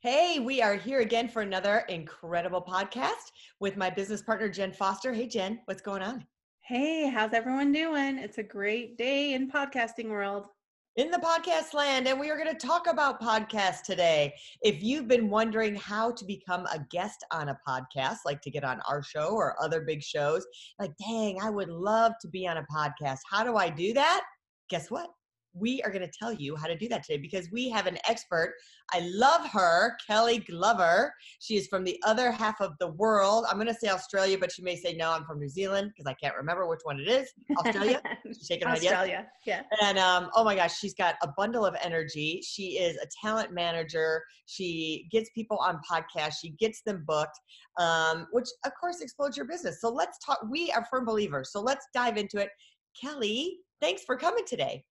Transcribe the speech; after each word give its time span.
Hey, 0.00 0.38
we 0.38 0.62
are 0.62 0.76
here 0.76 1.00
again 1.00 1.28
for 1.28 1.42
another 1.42 1.78
incredible 1.88 2.62
podcast 2.62 3.32
with 3.58 3.76
my 3.76 3.90
business 3.90 4.22
partner, 4.22 4.48
Jen 4.48 4.72
Foster. 4.72 5.12
Hey, 5.12 5.26
Jen, 5.26 5.58
what's 5.64 5.82
going 5.82 6.02
on? 6.02 6.24
Hey, 6.60 7.10
how's 7.10 7.32
everyone 7.32 7.72
doing? 7.72 8.16
It's 8.16 8.38
a 8.38 8.44
great 8.44 8.96
day 8.96 9.32
in 9.34 9.50
podcasting 9.50 10.08
world. 10.08 10.46
In 10.94 11.10
the 11.10 11.18
podcast 11.18 11.74
land, 11.74 12.06
and 12.06 12.20
we 12.20 12.30
are 12.30 12.36
going 12.36 12.56
to 12.56 12.66
talk 12.66 12.86
about 12.86 13.20
podcasts 13.20 13.82
today. 13.82 14.32
If 14.62 14.84
you've 14.84 15.08
been 15.08 15.30
wondering 15.30 15.74
how 15.74 16.12
to 16.12 16.24
become 16.24 16.66
a 16.66 16.78
guest 16.92 17.24
on 17.32 17.48
a 17.48 17.58
podcast, 17.66 18.18
like 18.24 18.40
to 18.42 18.52
get 18.52 18.62
on 18.62 18.80
our 18.88 19.02
show 19.02 19.30
or 19.30 19.60
other 19.60 19.80
big 19.80 20.00
shows, 20.00 20.46
like, 20.78 20.92
dang, 21.04 21.40
I 21.42 21.50
would 21.50 21.70
love 21.70 22.12
to 22.20 22.28
be 22.28 22.46
on 22.46 22.58
a 22.58 22.66
podcast. 22.72 23.18
How 23.28 23.42
do 23.42 23.56
I 23.56 23.68
do 23.68 23.92
that? 23.94 24.22
Guess 24.70 24.92
what? 24.92 25.10
We 25.54 25.82
are 25.82 25.90
going 25.90 26.04
to 26.04 26.10
tell 26.18 26.32
you 26.32 26.56
how 26.56 26.66
to 26.66 26.76
do 26.76 26.88
that 26.88 27.04
today 27.04 27.18
because 27.18 27.50
we 27.50 27.68
have 27.68 27.86
an 27.86 27.98
expert. 28.08 28.54
I 28.92 29.08
love 29.12 29.46
her, 29.50 29.96
Kelly 30.06 30.38
Glover. 30.38 31.12
She 31.40 31.56
is 31.56 31.66
from 31.66 31.84
the 31.84 32.00
other 32.06 32.30
half 32.30 32.60
of 32.60 32.72
the 32.80 32.88
world. 32.92 33.46
I'm 33.48 33.56
going 33.56 33.68
to 33.68 33.74
say 33.74 33.88
Australia, 33.88 34.38
but 34.38 34.52
she 34.52 34.62
may 34.62 34.76
say 34.76 34.94
no, 34.94 35.10
I'm 35.10 35.24
from 35.24 35.38
New 35.38 35.48
Zealand 35.48 35.92
because 35.94 36.10
I 36.10 36.14
can't 36.14 36.36
remember 36.36 36.66
which 36.66 36.80
one 36.84 37.00
it 37.00 37.08
is. 37.08 37.32
Australia? 37.58 38.00
shaking 38.48 38.68
her 38.68 38.74
head. 38.74 38.84
Australia, 38.84 39.26
yeah. 39.46 39.62
And 39.82 39.98
um, 39.98 40.30
oh 40.34 40.44
my 40.44 40.54
gosh, 40.54 40.78
she's 40.78 40.94
got 40.94 41.16
a 41.22 41.28
bundle 41.36 41.64
of 41.64 41.76
energy. 41.82 42.40
She 42.44 42.78
is 42.78 42.96
a 42.96 43.06
talent 43.22 43.52
manager. 43.52 44.22
She 44.46 45.06
gets 45.10 45.30
people 45.34 45.58
on 45.58 45.80
podcasts. 45.90 46.36
She 46.40 46.50
gets 46.50 46.82
them 46.82 47.04
booked, 47.06 47.38
um, 47.78 48.26
which 48.32 48.48
of 48.64 48.72
course 48.80 49.00
explodes 49.00 49.36
your 49.36 49.46
business. 49.46 49.80
So 49.80 49.88
let's 49.90 50.18
talk. 50.24 50.38
We 50.50 50.70
are 50.72 50.86
firm 50.90 51.04
believers. 51.04 51.50
So 51.52 51.60
let's 51.60 51.86
dive 51.94 52.16
into 52.16 52.38
it. 52.38 52.50
Kelly, 53.00 53.58
thanks 53.80 54.02
for 54.04 54.16
coming 54.16 54.44
today. 54.46 54.84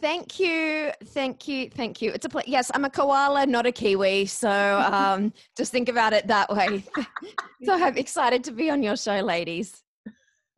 Thank 0.00 0.38
you, 0.38 0.92
thank 1.06 1.48
you, 1.48 1.70
thank 1.70 2.02
you. 2.02 2.12
It's 2.12 2.26
a 2.26 2.28
pl- 2.28 2.42
yes. 2.46 2.70
I'm 2.74 2.84
a 2.84 2.90
koala, 2.90 3.46
not 3.46 3.66
a 3.66 3.72
kiwi, 3.72 4.26
so 4.26 4.50
um, 4.92 5.32
just 5.56 5.72
think 5.72 5.88
about 5.88 6.12
it 6.12 6.26
that 6.26 6.50
way. 6.50 6.84
so 7.64 7.72
I'm 7.72 7.96
excited 7.96 8.44
to 8.44 8.52
be 8.52 8.70
on 8.70 8.82
your 8.82 8.96
show, 8.96 9.20
ladies. 9.20 9.82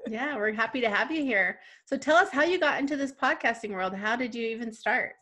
Yeah, 0.08 0.36
we're 0.36 0.52
happy 0.52 0.80
to 0.80 0.88
have 0.90 1.10
you 1.10 1.22
here. 1.22 1.60
So 1.84 1.96
tell 1.96 2.16
us 2.16 2.30
how 2.30 2.42
you 2.42 2.58
got 2.58 2.80
into 2.80 2.96
this 2.96 3.12
podcasting 3.12 3.70
world. 3.70 3.94
How 3.94 4.16
did 4.16 4.34
you 4.34 4.46
even 4.48 4.72
start? 4.72 5.14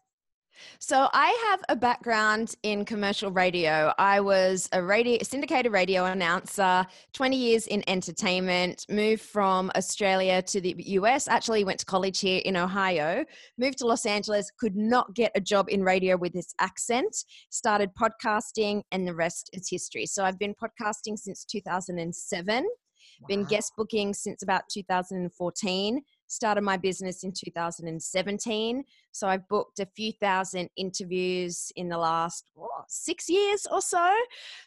So 0.78 1.08
I 1.12 1.48
have 1.50 1.64
a 1.68 1.76
background 1.76 2.54
in 2.62 2.84
commercial 2.84 3.30
radio. 3.30 3.92
I 3.98 4.20
was 4.20 4.68
a 4.72 4.82
radio 4.82 5.22
syndicated 5.22 5.72
radio 5.72 6.04
announcer, 6.04 6.86
20 7.12 7.36
years 7.36 7.66
in 7.66 7.82
entertainment, 7.88 8.86
moved 8.88 9.22
from 9.22 9.70
Australia 9.76 10.42
to 10.42 10.60
the 10.60 10.74
US, 10.78 11.28
actually 11.28 11.64
went 11.64 11.80
to 11.80 11.86
college 11.86 12.20
here 12.20 12.42
in 12.44 12.56
Ohio, 12.56 13.24
moved 13.58 13.78
to 13.78 13.86
Los 13.86 14.06
Angeles, 14.06 14.50
could 14.58 14.76
not 14.76 15.14
get 15.14 15.32
a 15.34 15.40
job 15.40 15.68
in 15.68 15.82
radio 15.82 16.16
with 16.16 16.32
this 16.32 16.54
accent, 16.60 17.24
started 17.50 17.90
podcasting 17.94 18.82
and 18.92 19.06
the 19.06 19.14
rest 19.14 19.50
is 19.52 19.68
history. 19.70 20.06
So 20.06 20.24
I've 20.24 20.38
been 20.38 20.54
podcasting 20.54 21.18
since 21.18 21.44
2007. 21.44 22.64
Wow. 22.64 23.26
Been 23.28 23.44
guest 23.44 23.72
booking 23.76 24.12
since 24.12 24.42
about 24.42 24.62
2014 24.72 26.02
started 26.26 26.62
my 26.62 26.76
business 26.76 27.24
in 27.24 27.32
2017. 27.32 28.84
So 29.12 29.28
I've 29.28 29.46
booked 29.48 29.80
a 29.80 29.86
few 29.86 30.12
thousand 30.12 30.68
interviews 30.76 31.72
in 31.76 31.88
the 31.88 31.98
last 31.98 32.50
what, 32.54 32.70
six 32.88 33.28
years 33.28 33.66
or 33.70 33.80
so. 33.80 34.14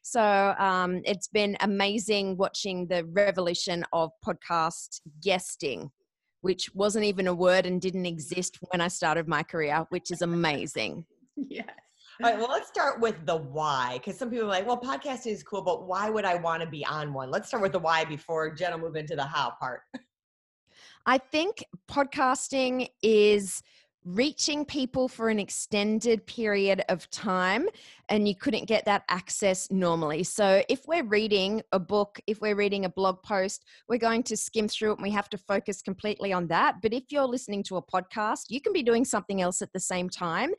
So 0.02 0.22
um, 0.58 1.02
it's 1.06 1.28
been 1.28 1.58
amazing 1.62 2.38
watching 2.38 2.88
the 2.88 3.06
revolution 3.06 3.86
of 3.94 4.12
podcast 4.26 5.02
guesting, 5.22 5.92
which 6.42 6.74
wasn't 6.74 7.06
even 7.06 7.28
a 7.28 7.34
word 7.34 7.66
and 7.66 7.82
didn't 7.82 8.06
exist 8.06 8.58
when 8.72 8.82
I 8.82 8.88
started 8.88 9.28
my 9.28 9.44
career, 9.44 9.86
which 9.90 10.12
is 10.12 10.22
amazing. 10.22 11.06
yes. 11.36 11.68
All 12.22 12.30
right, 12.30 12.38
well, 12.38 12.50
let's 12.50 12.68
start 12.68 13.00
with 13.00 13.26
the 13.26 13.38
why, 13.38 13.94
because 13.94 14.18
some 14.18 14.30
people 14.30 14.46
are 14.46 14.50
like, 14.50 14.68
well, 14.68 14.78
podcasting 14.78 15.32
is 15.32 15.42
cool, 15.42 15.62
but 15.62 15.88
why 15.88 16.10
would 16.10 16.26
I 16.26 16.36
want 16.36 16.62
to 16.62 16.68
be 16.68 16.86
on 16.86 17.14
one? 17.14 17.32
Let's 17.32 17.48
start 17.48 17.64
with 17.64 17.72
the 17.72 17.80
why 17.80 18.04
before 18.04 18.54
Jen 18.54 18.74
will 18.74 18.90
move 18.90 18.98
into 18.98 19.16
the 19.16 19.24
how 19.24 19.54
part. 19.58 19.84
I 21.10 21.18
think 21.18 21.66
podcasting 21.90 22.88
is 23.02 23.64
reaching 24.06 24.64
people 24.64 25.08
for 25.08 25.30
an 25.30 25.40
extended 25.40 26.24
period 26.28 26.84
of 26.88 27.10
time 27.10 27.68
and 28.10 28.28
you 28.28 28.36
couldn't 28.36 28.68
get 28.68 28.86
that 28.86 29.06
access 29.10 29.72
normally. 29.72 30.24
So 30.24 30.62
if 30.70 30.86
we're 30.88 31.04
reading 31.04 31.64
a 31.72 31.80
book, 31.80 32.20
if 32.28 32.42
we're 32.42 32.56
reading 32.56 32.86
a 32.86 32.90
blog 32.90 33.24
post, 33.24 33.66
we're 33.88 33.98
going 33.98 34.22
to 34.24 34.38
skim 34.38 34.68
through 34.68 34.92
it 34.92 35.00
and 35.00 35.02
we 35.02 35.10
have 35.10 35.32
to 35.32 35.38
focus 35.40 35.82
completely 35.82 36.32
on 36.32 36.46
that. 36.50 36.76
But 36.80 36.94
if 36.94 37.06
you're 37.10 37.26
listening 37.26 37.64
to 37.64 37.78
a 37.78 37.82
podcast, 37.82 38.44
you 38.50 38.62
can 38.62 38.72
be 38.72 38.84
doing 38.84 39.04
something 39.04 39.42
else 39.42 39.64
at 39.64 39.74
the 39.74 39.80
same 39.80 40.10
time 40.10 40.52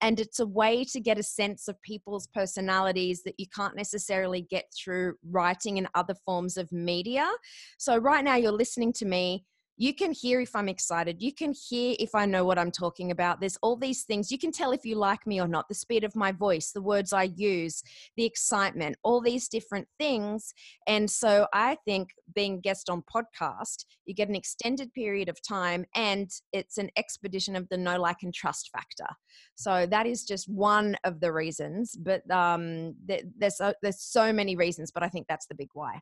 and 0.00 0.18
it's 0.18 0.40
a 0.40 0.46
way 0.46 0.84
to 0.84 1.00
get 1.00 1.18
a 1.18 1.22
sense 1.22 1.68
of 1.68 1.82
people's 1.82 2.28
personalities 2.28 3.24
that 3.24 3.34
you 3.36 3.46
can't 3.54 3.76
necessarily 3.76 4.40
get 4.40 4.72
through 4.74 5.16
writing 5.30 5.76
and 5.76 5.86
other 5.94 6.14
forms 6.24 6.56
of 6.56 6.72
media. 6.72 7.30
So 7.76 7.98
right 7.98 8.24
now 8.24 8.36
you're 8.36 8.52
listening 8.52 8.94
to 8.94 9.04
me 9.04 9.44
you 9.78 9.94
can 9.94 10.12
hear 10.12 10.40
if 10.40 10.56
I'm 10.56 10.68
excited. 10.68 11.22
You 11.22 11.32
can 11.32 11.52
hear 11.52 11.94
if 12.00 12.14
I 12.14 12.26
know 12.26 12.44
what 12.44 12.58
I'm 12.58 12.72
talking 12.72 13.12
about. 13.12 13.40
There's 13.40 13.56
all 13.62 13.76
these 13.76 14.02
things. 14.02 14.30
You 14.32 14.36
can 14.36 14.50
tell 14.50 14.72
if 14.72 14.84
you 14.84 14.96
like 14.96 15.24
me 15.24 15.40
or 15.40 15.46
not, 15.46 15.68
the 15.68 15.74
speed 15.74 16.02
of 16.02 16.16
my 16.16 16.32
voice, 16.32 16.72
the 16.72 16.82
words 16.82 17.12
I 17.12 17.30
use, 17.36 17.82
the 18.16 18.24
excitement, 18.24 18.96
all 19.04 19.20
these 19.20 19.48
different 19.48 19.86
things. 19.96 20.52
And 20.88 21.08
so 21.08 21.46
I 21.54 21.76
think 21.84 22.10
being 22.34 22.60
guest 22.60 22.90
on 22.90 23.02
podcast, 23.02 23.84
you 24.04 24.14
get 24.14 24.28
an 24.28 24.34
extended 24.34 24.92
period 24.94 25.28
of 25.28 25.40
time 25.40 25.86
and 25.94 26.28
it's 26.52 26.78
an 26.78 26.90
expedition 26.96 27.54
of 27.54 27.68
the 27.68 27.78
know 27.78 28.00
like, 28.00 28.22
and 28.24 28.34
trust 28.34 28.70
factor. 28.72 29.06
So 29.54 29.86
that 29.86 30.06
is 30.06 30.24
just 30.24 30.48
one 30.48 30.96
of 31.04 31.20
the 31.20 31.32
reasons. 31.32 31.96
But 31.96 32.28
um, 32.32 32.96
there's, 33.06 33.60
there's 33.80 34.02
so 34.02 34.32
many 34.32 34.56
reasons, 34.56 34.90
but 34.90 35.04
I 35.04 35.08
think 35.08 35.26
that's 35.28 35.46
the 35.46 35.54
big 35.54 35.68
why. 35.72 36.00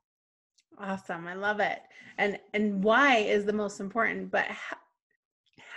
Awesome. 0.79 1.27
I 1.27 1.35
love 1.35 1.61
it. 1.61 1.81
And 2.19 2.39
and 2.55 2.83
why 2.83 3.19
is 3.19 3.45
the 3.45 3.53
most 3.53 3.81
important, 3.81 4.31
but 4.31 4.47
how, 4.47 4.77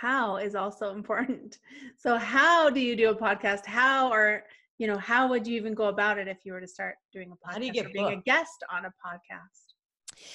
how 0.00 0.36
is 0.36 0.54
also 0.54 0.92
important. 0.94 1.58
So 1.96 2.16
how 2.16 2.70
do 2.70 2.80
you 2.80 2.96
do 2.96 3.10
a 3.10 3.16
podcast? 3.16 3.66
How 3.66 4.12
or 4.12 4.44
you 4.78 4.86
know, 4.86 4.98
how 4.98 5.28
would 5.28 5.46
you 5.46 5.56
even 5.56 5.74
go 5.74 5.88
about 5.88 6.18
it 6.18 6.26
if 6.26 6.38
you 6.44 6.54
were 6.54 6.60
to 6.60 6.66
start 6.66 6.96
doing 7.12 7.30
a 7.30 7.34
podcast? 7.34 7.52
How 7.52 7.58
do 7.58 7.66
you 7.66 7.72
get 7.72 7.92
being 7.92 8.12
a 8.12 8.22
guest 8.22 8.64
on 8.72 8.86
a 8.86 8.88
podcast? 8.88 9.69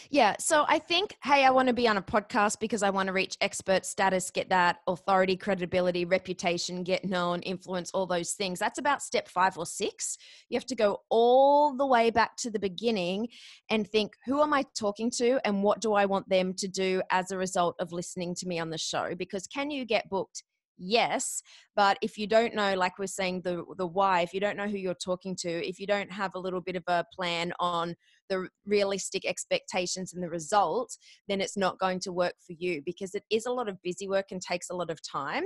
Yeah. 0.09 0.35
So 0.39 0.65
I 0.67 0.79
think, 0.79 1.15
hey, 1.23 1.45
I 1.45 1.49
want 1.49 1.67
to 1.67 1.73
be 1.73 1.87
on 1.87 1.97
a 1.97 2.01
podcast 2.01 2.59
because 2.59 2.83
I 2.83 2.89
want 2.89 3.07
to 3.07 3.13
reach 3.13 3.37
expert 3.41 3.85
status, 3.85 4.31
get 4.31 4.49
that 4.49 4.77
authority, 4.87 5.35
credibility, 5.35 6.05
reputation, 6.05 6.83
get 6.83 7.05
known, 7.05 7.41
influence, 7.41 7.91
all 7.91 8.05
those 8.05 8.33
things. 8.33 8.59
That's 8.59 8.79
about 8.79 9.01
step 9.01 9.27
five 9.27 9.57
or 9.57 9.65
six. 9.65 10.17
You 10.49 10.57
have 10.57 10.65
to 10.67 10.75
go 10.75 11.01
all 11.09 11.75
the 11.75 11.85
way 11.85 12.09
back 12.09 12.35
to 12.37 12.49
the 12.49 12.59
beginning 12.59 13.27
and 13.69 13.87
think, 13.87 14.13
who 14.25 14.41
am 14.41 14.53
I 14.53 14.63
talking 14.77 15.11
to 15.17 15.39
and 15.45 15.63
what 15.63 15.81
do 15.81 15.93
I 15.93 16.05
want 16.05 16.29
them 16.29 16.53
to 16.55 16.67
do 16.67 17.01
as 17.11 17.31
a 17.31 17.37
result 17.37 17.75
of 17.79 17.91
listening 17.91 18.35
to 18.35 18.47
me 18.47 18.59
on 18.59 18.69
the 18.69 18.77
show? 18.77 19.15
Because 19.15 19.47
can 19.47 19.71
you 19.71 19.85
get 19.85 20.09
booked? 20.09 20.43
yes 20.77 21.41
but 21.75 21.97
if 22.01 22.17
you 22.17 22.27
don't 22.27 22.53
know 22.53 22.73
like 22.75 22.99
we're 22.99 23.07
saying 23.07 23.41
the 23.41 23.63
the 23.77 23.87
why 23.87 24.21
if 24.21 24.33
you 24.33 24.39
don't 24.39 24.57
know 24.57 24.67
who 24.67 24.77
you're 24.77 24.93
talking 24.93 25.35
to 25.35 25.49
if 25.65 25.79
you 25.79 25.87
don't 25.87 26.11
have 26.11 26.35
a 26.35 26.39
little 26.39 26.61
bit 26.61 26.75
of 26.75 26.83
a 26.87 27.05
plan 27.13 27.53
on 27.59 27.95
the 28.29 28.47
realistic 28.65 29.25
expectations 29.25 30.13
and 30.13 30.23
the 30.23 30.29
results 30.29 30.97
then 31.27 31.41
it's 31.41 31.57
not 31.57 31.79
going 31.79 31.99
to 31.99 32.11
work 32.11 32.33
for 32.45 32.53
you 32.53 32.81
because 32.85 33.15
it 33.15 33.23
is 33.29 33.45
a 33.45 33.51
lot 33.51 33.67
of 33.67 33.81
busy 33.81 34.07
work 34.07 34.27
and 34.31 34.41
takes 34.41 34.69
a 34.69 34.75
lot 34.75 34.89
of 34.89 34.99
time 35.01 35.43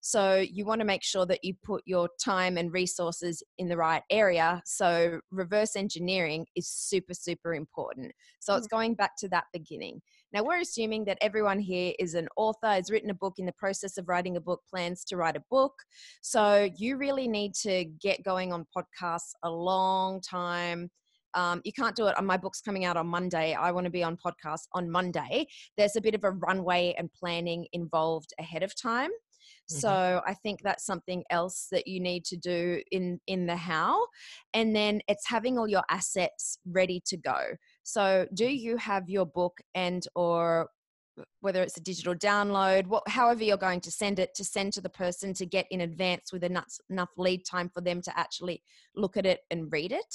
so 0.00 0.36
you 0.36 0.64
want 0.64 0.80
to 0.80 0.86
make 0.86 1.02
sure 1.02 1.26
that 1.26 1.44
you 1.44 1.54
put 1.64 1.82
your 1.86 2.08
time 2.22 2.56
and 2.56 2.72
resources 2.72 3.42
in 3.58 3.68
the 3.68 3.76
right 3.76 4.02
area 4.10 4.62
so 4.64 5.20
reverse 5.30 5.76
engineering 5.76 6.46
is 6.56 6.68
super 6.68 7.14
super 7.14 7.54
important 7.54 8.12
so 8.40 8.54
it's 8.56 8.66
mm. 8.66 8.70
going 8.70 8.94
back 8.94 9.16
to 9.16 9.28
that 9.28 9.44
beginning 9.52 10.00
now, 10.32 10.42
we're 10.42 10.60
assuming 10.60 11.04
that 11.04 11.18
everyone 11.20 11.58
here 11.58 11.92
is 11.98 12.14
an 12.14 12.26
author, 12.36 12.68
has 12.68 12.90
written 12.90 13.10
a 13.10 13.14
book, 13.14 13.34
in 13.36 13.44
the 13.44 13.52
process 13.52 13.98
of 13.98 14.08
writing 14.08 14.36
a 14.36 14.40
book, 14.40 14.62
plans 14.68 15.04
to 15.04 15.16
write 15.16 15.36
a 15.36 15.44
book. 15.50 15.74
So, 16.22 16.70
you 16.74 16.96
really 16.96 17.28
need 17.28 17.52
to 17.62 17.84
get 17.84 18.22
going 18.22 18.52
on 18.52 18.66
podcasts 18.74 19.32
a 19.42 19.50
long 19.50 20.22
time. 20.22 20.90
Um, 21.34 21.60
you 21.64 21.72
can't 21.72 21.96
do 21.96 22.06
it 22.06 22.16
on 22.16 22.26
my 22.26 22.36
book's 22.36 22.60
coming 22.60 22.84
out 22.84 22.96
on 22.96 23.06
Monday. 23.06 23.54
I 23.54 23.72
want 23.72 23.84
to 23.84 23.90
be 23.90 24.02
on 24.02 24.16
podcast 24.16 24.66
on 24.72 24.90
Monday. 24.90 25.46
There's 25.76 25.96
a 25.96 26.00
bit 26.00 26.14
of 26.14 26.24
a 26.24 26.30
runway 26.30 26.94
and 26.98 27.12
planning 27.12 27.66
involved 27.72 28.32
ahead 28.38 28.62
of 28.62 28.74
time. 28.80 29.10
Mm-hmm. 29.10 29.78
So 29.78 30.22
I 30.26 30.34
think 30.34 30.60
that's 30.62 30.84
something 30.84 31.24
else 31.30 31.68
that 31.70 31.86
you 31.86 32.00
need 32.00 32.24
to 32.26 32.36
do 32.36 32.82
in 32.90 33.20
in 33.26 33.46
the 33.46 33.56
how. 33.56 34.06
And 34.54 34.74
then 34.74 35.00
it's 35.08 35.28
having 35.28 35.58
all 35.58 35.68
your 35.68 35.84
assets 35.90 36.58
ready 36.66 37.02
to 37.06 37.16
go. 37.16 37.38
So 37.82 38.26
do 38.34 38.46
you 38.46 38.76
have 38.76 39.08
your 39.08 39.26
book 39.26 39.58
and 39.74 40.04
or 40.14 40.68
whether 41.40 41.62
it's 41.62 41.76
a 41.76 41.82
digital 41.82 42.14
download, 42.14 42.86
what, 42.86 43.06
however 43.08 43.44
you're 43.44 43.56
going 43.56 43.80
to 43.80 43.90
send 43.90 44.18
it, 44.18 44.34
to 44.34 44.44
send 44.44 44.72
to 44.72 44.80
the 44.80 44.88
person 44.88 45.34
to 45.34 45.46
get 45.46 45.66
in 45.70 45.82
advance 45.82 46.32
with 46.32 46.44
enough, 46.44 46.76
enough 46.90 47.10
lead 47.16 47.44
time 47.44 47.68
for 47.68 47.80
them 47.80 48.00
to 48.02 48.18
actually 48.18 48.62
look 48.96 49.16
at 49.16 49.26
it 49.26 49.40
and 49.50 49.72
read 49.72 49.92
it? 49.92 50.14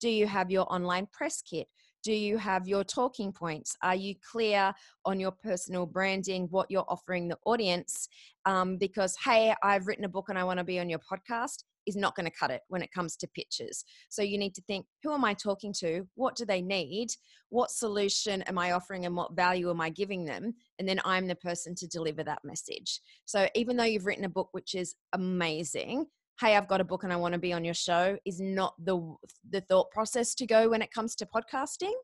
Do 0.00 0.08
you 0.08 0.26
have 0.26 0.50
your 0.50 0.72
online 0.72 1.08
press 1.12 1.42
kit? 1.42 1.66
Do 2.02 2.12
you 2.12 2.38
have 2.38 2.68
your 2.68 2.84
talking 2.84 3.32
points? 3.32 3.76
Are 3.82 3.96
you 3.96 4.14
clear 4.30 4.72
on 5.04 5.18
your 5.18 5.32
personal 5.32 5.86
branding, 5.86 6.46
what 6.50 6.70
you're 6.70 6.84
offering 6.88 7.26
the 7.26 7.38
audience? 7.44 8.08
Um, 8.44 8.76
because, 8.76 9.16
hey, 9.24 9.54
I've 9.62 9.88
written 9.88 10.04
a 10.04 10.08
book 10.08 10.28
and 10.28 10.38
I 10.38 10.44
want 10.44 10.58
to 10.58 10.64
be 10.64 10.78
on 10.78 10.88
your 10.88 11.00
podcast 11.00 11.64
is 11.86 11.96
not 11.96 12.14
going 12.14 12.26
to 12.26 12.36
cut 12.36 12.50
it 12.50 12.62
when 12.68 12.82
it 12.82 12.92
comes 12.92 13.16
to 13.16 13.28
pitches. 13.28 13.84
So 14.08 14.22
you 14.22 14.38
need 14.38 14.54
to 14.54 14.62
think 14.62 14.86
who 15.02 15.12
am 15.12 15.24
I 15.24 15.34
talking 15.34 15.72
to? 15.78 16.06
What 16.14 16.36
do 16.36 16.44
they 16.44 16.62
need? 16.62 17.08
What 17.50 17.70
solution 17.70 18.42
am 18.42 18.58
I 18.58 18.72
offering 18.72 19.06
and 19.06 19.16
what 19.16 19.34
value 19.34 19.70
am 19.70 19.80
I 19.80 19.90
giving 19.90 20.24
them? 20.24 20.54
And 20.78 20.88
then 20.88 21.00
I'm 21.04 21.26
the 21.26 21.36
person 21.36 21.74
to 21.76 21.86
deliver 21.86 22.24
that 22.24 22.44
message. 22.44 23.00
So 23.24 23.48
even 23.54 23.76
though 23.76 23.84
you've 23.84 24.06
written 24.06 24.24
a 24.24 24.28
book 24.28 24.48
which 24.52 24.74
is 24.74 24.94
amazing, 25.12 26.06
hey 26.40 26.54
i've 26.54 26.68
got 26.68 26.82
a 26.82 26.84
book 26.84 27.02
and 27.02 27.12
i 27.12 27.16
want 27.16 27.32
to 27.32 27.40
be 27.40 27.52
on 27.52 27.64
your 27.64 27.74
show 27.74 28.16
is 28.26 28.40
not 28.40 28.74
the 28.84 29.14
the 29.50 29.60
thought 29.62 29.90
process 29.90 30.34
to 30.34 30.46
go 30.46 30.68
when 30.68 30.82
it 30.82 30.92
comes 30.92 31.14
to 31.14 31.26
podcasting 31.26 31.94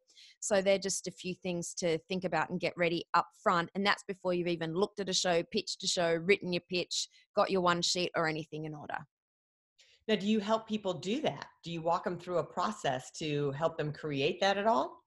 so 0.40 0.62
they're 0.62 0.79
just 0.79 1.06
a 1.06 1.11
few 1.12 1.34
things 1.34 1.75
to 1.75 1.99
think 2.08 2.25
about 2.25 2.49
and 2.49 2.61
get 2.61 2.73
ready 2.76 3.05
up 3.14 3.26
front 3.43 3.69
and 3.75 3.84
that's 3.84 4.05
before 4.05 4.32
you've 4.32 4.49
even 4.49 4.75
looked 4.75 5.00
at 5.00 5.08
a 5.08 5.12
show 5.12 5.43
pitched 5.52 5.84
a 5.84 5.87
show 5.87 6.14
written 6.25 6.52
your 6.52 6.62
pitch 6.70 7.08
got 7.37 7.50
your 7.50 7.61
one 7.61 7.82
sheet 7.82 8.11
or 8.17 8.26
anything 8.26 8.64
in 8.64 8.75
order 8.75 8.96
now 10.12 10.20
do 10.20 10.26
you 10.26 10.41
help 10.41 10.69
people 10.69 10.94
do 10.94 11.20
that 11.20 11.47
do 11.64 11.70
you 11.70 11.82
walk 11.82 12.05
them 12.05 12.19
through 12.19 12.38
a 12.38 12.44
process 12.44 13.11
to 13.11 13.50
help 13.53 13.76
them 13.76 13.93
create 13.93 14.41
that 14.41 14.56
at 14.56 14.67
all 14.67 15.03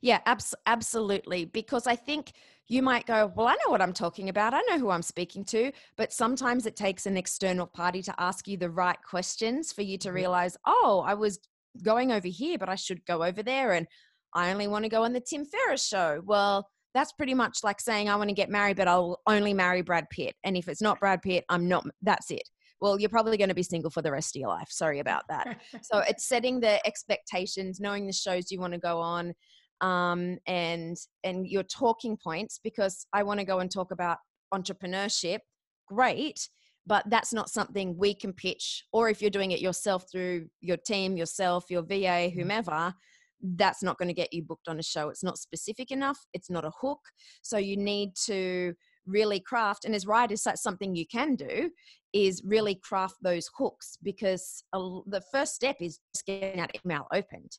yeah, 0.00 0.20
abs- 0.26 0.54
absolutely. 0.66 1.44
Because 1.44 1.86
I 1.86 1.96
think 1.96 2.32
you 2.68 2.82
might 2.82 3.06
go, 3.06 3.32
Well, 3.34 3.46
I 3.46 3.54
know 3.54 3.70
what 3.70 3.82
I'm 3.82 3.92
talking 3.92 4.28
about. 4.28 4.54
I 4.54 4.60
know 4.68 4.78
who 4.78 4.90
I'm 4.90 5.02
speaking 5.02 5.44
to. 5.46 5.72
But 5.96 6.12
sometimes 6.12 6.66
it 6.66 6.76
takes 6.76 7.06
an 7.06 7.16
external 7.16 7.66
party 7.66 8.02
to 8.02 8.14
ask 8.18 8.46
you 8.46 8.56
the 8.56 8.70
right 8.70 8.98
questions 9.08 9.72
for 9.72 9.82
you 9.82 9.98
to 9.98 10.08
mm-hmm. 10.08 10.16
realize, 10.16 10.56
Oh, 10.66 11.02
I 11.06 11.14
was 11.14 11.38
going 11.82 12.12
over 12.12 12.28
here, 12.28 12.58
but 12.58 12.68
I 12.68 12.74
should 12.74 13.04
go 13.06 13.22
over 13.22 13.42
there. 13.42 13.72
And 13.72 13.86
I 14.34 14.52
only 14.52 14.68
want 14.68 14.84
to 14.84 14.90
go 14.90 15.04
on 15.04 15.12
the 15.12 15.20
Tim 15.20 15.44
Ferriss 15.44 15.86
show. 15.86 16.22
Well, 16.24 16.68
that's 16.94 17.12
pretty 17.12 17.34
much 17.34 17.58
like 17.62 17.80
saying, 17.80 18.08
I 18.08 18.16
want 18.16 18.30
to 18.30 18.34
get 18.34 18.50
married, 18.50 18.76
but 18.76 18.88
I'll 18.88 19.20
only 19.26 19.54
marry 19.54 19.82
Brad 19.82 20.10
Pitt. 20.10 20.34
And 20.42 20.56
if 20.56 20.68
it's 20.68 20.82
not 20.82 20.98
Brad 20.98 21.22
Pitt, 21.22 21.44
I'm 21.48 21.68
not, 21.68 21.84
that's 22.02 22.30
it. 22.30 22.42
Well, 22.80 22.98
you're 22.98 23.10
probably 23.10 23.36
going 23.36 23.48
to 23.48 23.54
be 23.54 23.62
single 23.62 23.90
for 23.90 24.02
the 24.02 24.10
rest 24.10 24.34
of 24.34 24.40
your 24.40 24.48
life. 24.48 24.68
Sorry 24.70 25.00
about 25.00 25.24
that. 25.28 25.60
so 25.82 25.98
it's 26.08 26.26
setting 26.26 26.60
the 26.60 26.84
expectations, 26.86 27.80
knowing 27.80 28.06
the 28.06 28.12
shows 28.12 28.50
you 28.50 28.60
want 28.60 28.72
to 28.72 28.78
go 28.78 29.00
on, 29.00 29.34
um, 29.80 30.38
and 30.46 30.96
and 31.24 31.46
your 31.46 31.62
talking 31.62 32.16
points 32.22 32.60
because 32.62 33.06
I 33.12 33.22
want 33.22 33.40
to 33.40 33.46
go 33.46 33.60
and 33.60 33.70
talk 33.70 33.90
about 33.90 34.18
entrepreneurship. 34.52 35.38
Great, 35.86 36.48
but 36.86 37.04
that's 37.08 37.32
not 37.32 37.50
something 37.50 37.96
we 37.96 38.14
can 38.14 38.32
pitch. 38.32 38.84
Or 38.92 39.08
if 39.08 39.20
you're 39.20 39.30
doing 39.30 39.52
it 39.52 39.60
yourself 39.60 40.04
through 40.10 40.46
your 40.60 40.76
team, 40.76 41.16
yourself, 41.16 41.64
your 41.68 41.82
VA, 41.82 41.94
mm-hmm. 41.94 42.38
whomever, 42.38 42.94
that's 43.42 43.82
not 43.82 43.98
going 43.98 44.08
to 44.08 44.14
get 44.14 44.32
you 44.32 44.42
booked 44.42 44.68
on 44.68 44.78
a 44.78 44.82
show. 44.82 45.08
It's 45.08 45.24
not 45.24 45.38
specific 45.38 45.90
enough. 45.90 46.18
It's 46.32 46.50
not 46.50 46.64
a 46.64 46.72
hook. 46.80 47.00
So 47.42 47.58
you 47.58 47.76
need 47.76 48.10
to 48.26 48.74
really 49.06 49.40
craft 49.40 49.84
and 49.84 49.94
as 49.94 50.06
writers 50.06 50.42
that's 50.42 50.62
something 50.62 50.94
you 50.94 51.06
can 51.06 51.34
do 51.34 51.70
is 52.12 52.42
really 52.44 52.74
craft 52.74 53.16
those 53.22 53.48
hooks 53.56 53.96
because 54.02 54.62
the 54.72 55.22
first 55.32 55.54
step 55.54 55.76
is 55.80 55.98
just 56.14 56.26
getting 56.26 56.58
that 56.58 56.70
email 56.84 57.06
opened 57.12 57.58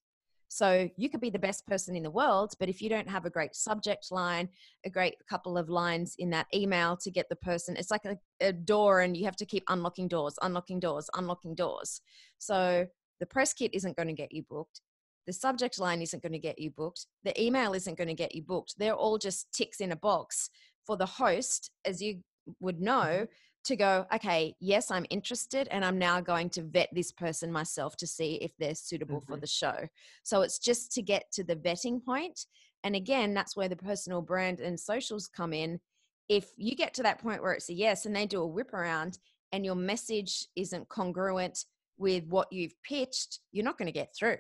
so 0.54 0.90
you 0.98 1.10
could 1.10 1.22
be 1.22 1.30
the 1.30 1.40
best 1.40 1.66
person 1.66 1.96
in 1.96 2.04
the 2.04 2.12
world, 2.12 2.56
but 2.60 2.68
if 2.68 2.82
you 2.82 2.90
don't 2.90 3.08
have 3.08 3.24
a 3.24 3.30
great 3.30 3.56
subject 3.56 4.12
line, 4.12 4.50
a 4.84 4.90
great 4.90 5.16
couple 5.30 5.58
of 5.58 5.70
lines 5.70 6.16
in 6.20 6.30
that 6.32 6.48
email 6.54 6.98
to 6.98 7.10
get 7.10 7.30
the 7.30 7.38
person, 7.38 7.78
it's 7.78 7.90
like 7.90 8.04
a, 8.04 8.18
a 8.42 8.52
door 8.52 9.00
and 9.00 9.16
you 9.16 9.24
have 9.24 9.38
to 9.38 9.46
keep 9.46 9.64
unlocking 9.70 10.10
doors, 10.10 10.38
unlocking 10.42 10.82
doors, 10.82 11.10
unlocking 11.16 11.56
doors. 11.56 12.02
So 12.38 12.86
the 13.22 13.26
press 13.26 13.54
kit 13.54 13.74
isn't 13.74 13.96
going 13.96 14.10
to 14.10 14.14
get 14.14 14.34
you 14.34 14.44
booked. 14.44 14.82
The 15.26 15.32
subject 15.32 15.80
line 15.80 16.02
isn't 16.02 16.22
going 16.22 16.34
to 16.34 16.38
get 16.38 16.60
you 16.60 16.70
booked. 16.70 17.06
The 17.24 17.42
email 17.42 17.72
isn't 17.72 17.98
going 17.98 18.10
to 18.10 18.14
get 18.14 18.36
you 18.36 18.42
booked. 18.42 18.76
They're 18.78 18.94
all 18.94 19.18
just 19.18 19.54
ticks 19.54 19.80
in 19.80 19.94
a 19.94 19.96
box 19.96 20.50
for 20.86 20.98
the 20.98 21.06
host, 21.06 21.72
as 21.86 22.02
you 22.02 22.22
would 22.60 22.82
know, 22.82 23.02
mm-hmm 23.02 23.24
to 23.64 23.76
go, 23.76 24.06
okay, 24.14 24.56
yes, 24.60 24.90
I'm 24.90 25.06
interested, 25.10 25.68
and 25.70 25.86
I'm 25.86 26.00
now 26.00 26.20
going 26.20 26.50
to 26.52 26.64
vet 26.64 26.90
this 26.94 27.12
person 27.12 27.52
myself 27.52 27.96
to 27.98 28.08
see 28.08 28.36
if 28.36 28.52
they're 28.58 28.76
suitable 28.76 29.18
mm-hmm. 29.22 29.34
for 29.34 29.40
the 29.40 29.48
show. 29.48 29.88
So 30.24 30.42
it's 30.42 30.60
just 30.60 30.92
to 30.94 31.02
get 31.02 31.32
to 31.34 31.44
the 31.44 31.56
vetting 31.56 32.04
point. 32.04 32.46
And 32.84 32.96
again, 32.96 33.34
that's 33.34 33.56
where 33.56 33.70
the 33.70 33.76
personal 33.76 34.22
brand 34.22 34.60
and 34.60 34.80
socials 34.80 35.28
come 35.28 35.54
in. 35.54 35.80
If 36.28 36.50
you 36.58 36.76
get 36.76 36.94
to 36.96 37.04
that 37.04 37.22
point 37.22 37.44
where 37.44 37.54
it's 37.54 37.70
a 37.70 37.74
yes 37.74 38.06
and 38.06 38.16
they 38.16 38.26
do 38.26 38.42
a 38.42 38.48
whip 38.48 38.74
around 38.74 39.20
and 39.52 39.66
your 39.66 39.76
message 39.76 40.48
isn't 40.56 40.90
congruent 40.90 41.66
with 41.98 42.26
what 42.28 42.52
you've 42.52 42.82
pitched, 42.82 43.40
you're 43.52 43.66
not 43.66 43.78
going 43.78 43.88
to 43.88 43.92
get 43.92 44.16
through. 44.18 44.38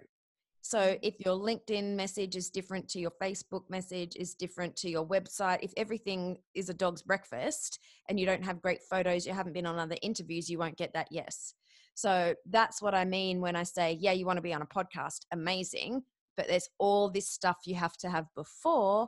So 0.61 0.97
if 1.01 1.15
your 1.19 1.35
LinkedIn 1.35 1.95
message 1.95 2.35
is 2.35 2.49
different 2.49 2.87
to 2.89 2.99
your 2.99 3.11
Facebook 3.21 3.63
message, 3.69 4.15
is 4.15 4.35
different 4.35 4.75
to 4.77 4.89
your 4.89 5.05
website, 5.05 5.59
if 5.63 5.73
everything 5.75 6.37
is 6.53 6.69
a 6.69 6.73
dog's 6.73 7.01
breakfast 7.01 7.79
and 8.07 8.19
you 8.19 8.25
don't 8.25 8.45
have 8.45 8.61
great 8.61 8.81
photos, 8.89 9.25
you 9.25 9.33
haven't 9.33 9.53
been 9.53 9.65
on 9.65 9.79
other 9.79 9.97
interviews, 10.01 10.49
you 10.49 10.59
won't 10.59 10.77
get 10.77 10.93
that 10.93 11.07
yes. 11.09 11.55
So 11.95 12.35
that's 12.49 12.81
what 12.81 12.95
I 12.95 13.05
mean 13.05 13.41
when 13.41 13.55
I 13.55 13.63
say, 13.63 13.97
yeah, 13.99 14.11
you 14.11 14.25
want 14.25 14.37
to 14.37 14.41
be 14.41 14.53
on 14.53 14.61
a 14.61 14.65
podcast, 14.65 15.25
amazing. 15.31 16.03
But 16.37 16.47
there's 16.47 16.69
all 16.77 17.09
this 17.09 17.29
stuff 17.29 17.57
you 17.65 17.75
have 17.75 17.97
to 17.97 18.09
have 18.09 18.25
before. 18.35 19.07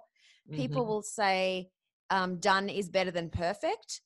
Mm-hmm. 0.50 0.62
People 0.62 0.86
will 0.86 1.04
say, 1.04 1.70
um, 2.10 2.40
done 2.40 2.68
is 2.68 2.90
better 2.90 3.12
than 3.12 3.30
perfect. 3.30 4.02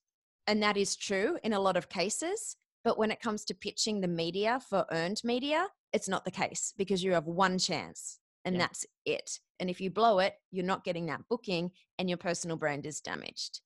And 0.45 0.61
that 0.63 0.77
is 0.77 0.95
true 0.95 1.38
in 1.44 1.53
a 1.53 1.59
lot 1.59 1.75
of 1.77 1.89
cases. 1.89 2.55
But 2.88 2.98
when 2.98 3.12
it 3.12 3.19
comes 3.19 3.44
to 3.44 3.54
pitching 3.54 4.00
the 4.00 4.07
media 4.07 4.62
for 4.69 4.86
earned 4.92 5.19
media, 5.25 5.68
it's 5.92 6.07
not 6.07 6.24
the 6.24 6.31
case 6.31 6.74
because 6.78 7.04
you 7.04 7.12
have 7.12 7.25
one 7.25 7.57
chance 7.57 8.19
and 8.45 8.56
yeah. 8.56 8.62
that's 8.62 8.86
it. 9.06 9.42
And 9.60 9.69
if 9.69 9.81
you 9.81 9.89
blow 9.89 10.19
it, 10.19 10.36
you're 10.51 10.63
not 10.63 10.86
getting 10.86 11.07
that 11.07 11.28
booking 11.30 11.72
and 12.00 12.07
your 12.07 12.18
personal 12.18 12.56
brand 12.56 12.86
is 12.86 13.01
damaged. 13.01 13.60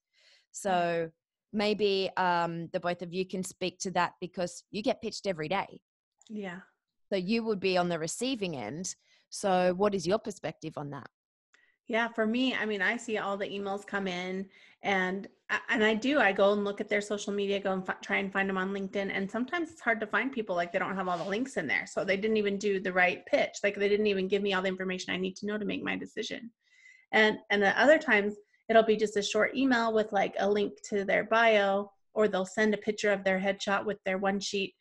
So 0.53 1.11
maybe 1.53 2.09
um, 2.17 2.69
the 2.73 2.79
both 2.79 3.03
of 3.03 3.13
you 3.13 3.27
can 3.27 3.43
speak 3.43 3.77
to 3.81 3.91
that 3.91 4.13
because 4.19 4.63
you 4.71 4.81
get 4.81 5.03
pitched 5.03 5.27
every 5.27 5.47
day. 5.47 5.81
Yeah. 6.27 6.61
So 7.13 7.15
you 7.15 7.43
would 7.43 7.59
be 7.59 7.77
on 7.77 7.89
the 7.89 7.99
receiving 7.99 8.57
end. 8.57 8.95
So 9.29 9.75
what 9.75 9.93
is 9.93 10.07
your 10.07 10.17
perspective 10.17 10.73
on 10.77 10.89
that? 10.89 11.11
Yeah, 11.87 12.07
for 12.07 12.25
me, 12.25 12.53
I 12.55 12.65
mean, 12.65 12.81
I 12.81 12.95
see 12.97 13.17
all 13.17 13.37
the 13.37 13.47
emails 13.47 13.85
come 13.85 14.07
in 14.07 14.47
and 14.83 15.27
and 15.69 15.83
I 15.83 15.95
do. 15.95 16.17
I 16.19 16.31
go 16.31 16.53
and 16.53 16.63
look 16.63 16.79
at 16.79 16.87
their 16.87 17.01
social 17.01 17.33
media, 17.33 17.59
go 17.59 17.73
and 17.73 17.87
f- 17.87 17.99
try 18.01 18.17
and 18.17 18.31
find 18.31 18.47
them 18.47 18.57
on 18.57 18.71
LinkedIn, 18.71 19.11
and 19.13 19.29
sometimes 19.29 19.69
it's 19.69 19.81
hard 19.81 19.99
to 19.99 20.07
find 20.07 20.31
people 20.31 20.55
like 20.55 20.71
they 20.71 20.79
don't 20.79 20.95
have 20.95 21.09
all 21.09 21.17
the 21.17 21.29
links 21.29 21.57
in 21.57 21.67
there. 21.67 21.85
So 21.85 22.05
they 22.05 22.15
didn't 22.15 22.37
even 22.37 22.57
do 22.57 22.79
the 22.79 22.93
right 22.93 23.25
pitch. 23.25 23.57
Like 23.61 23.75
they 23.75 23.89
didn't 23.89 24.07
even 24.07 24.29
give 24.29 24.41
me 24.41 24.53
all 24.53 24.61
the 24.61 24.69
information 24.69 25.13
I 25.13 25.17
need 25.17 25.35
to 25.37 25.45
know 25.45 25.57
to 25.57 25.65
make 25.65 25.83
my 25.83 25.97
decision. 25.97 26.51
And 27.11 27.37
and 27.49 27.61
the 27.61 27.79
other 27.79 27.97
times 27.97 28.35
it'll 28.69 28.83
be 28.83 28.95
just 28.95 29.17
a 29.17 29.21
short 29.21 29.55
email 29.55 29.93
with 29.93 30.13
like 30.13 30.35
a 30.39 30.49
link 30.49 30.73
to 30.89 31.03
their 31.03 31.25
bio 31.25 31.91
or 32.13 32.27
they'll 32.29 32.45
send 32.45 32.73
a 32.73 32.77
picture 32.77 33.11
of 33.11 33.23
their 33.25 33.39
headshot 33.39 33.85
with 33.85 33.97
their 34.05 34.17
one 34.17 34.39
sheet 34.39 34.73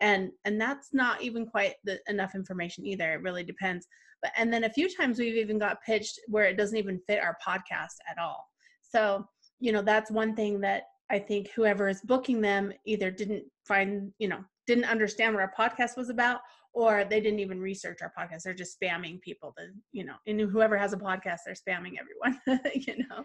and 0.00 0.30
and 0.44 0.60
that's 0.60 0.92
not 0.92 1.22
even 1.22 1.46
quite 1.46 1.74
the, 1.84 1.98
enough 2.08 2.34
information 2.34 2.86
either 2.86 3.14
it 3.14 3.22
really 3.22 3.44
depends. 3.44 3.86
But 4.22 4.32
and 4.36 4.52
then 4.52 4.64
a 4.64 4.70
few 4.70 4.88
times 4.94 5.18
we've 5.18 5.36
even 5.36 5.58
got 5.58 5.82
pitched 5.84 6.18
where 6.28 6.44
it 6.44 6.56
doesn't 6.56 6.76
even 6.76 7.00
fit 7.06 7.22
our 7.22 7.36
podcast 7.46 7.96
at 8.10 8.18
all. 8.18 8.46
So 8.82 9.26
you 9.60 9.72
know 9.72 9.82
that's 9.82 10.10
one 10.10 10.34
thing 10.34 10.60
that 10.60 10.84
i 11.10 11.18
think 11.18 11.50
whoever 11.50 11.88
is 11.88 12.00
booking 12.02 12.40
them 12.40 12.72
either 12.84 13.10
didn't 13.10 13.44
find 13.66 14.12
you 14.18 14.28
know 14.28 14.40
didn't 14.66 14.84
understand 14.84 15.34
what 15.34 15.42
our 15.42 15.52
podcast 15.56 15.96
was 15.96 16.10
about 16.10 16.40
or 16.72 17.04
they 17.04 17.20
didn't 17.20 17.38
even 17.38 17.58
research 17.58 18.00
our 18.02 18.12
podcast. 18.18 18.42
They're 18.42 18.52
just 18.52 18.78
spamming 18.78 19.20
people 19.22 19.54
to 19.56 19.68
you 19.92 20.04
know 20.04 20.16
and 20.26 20.40
whoever 20.40 20.76
has 20.76 20.92
a 20.92 20.98
podcast 20.98 21.38
they're 21.46 21.54
spamming 21.54 21.94
everyone 21.98 22.40
you 22.74 22.98
know? 23.08 23.24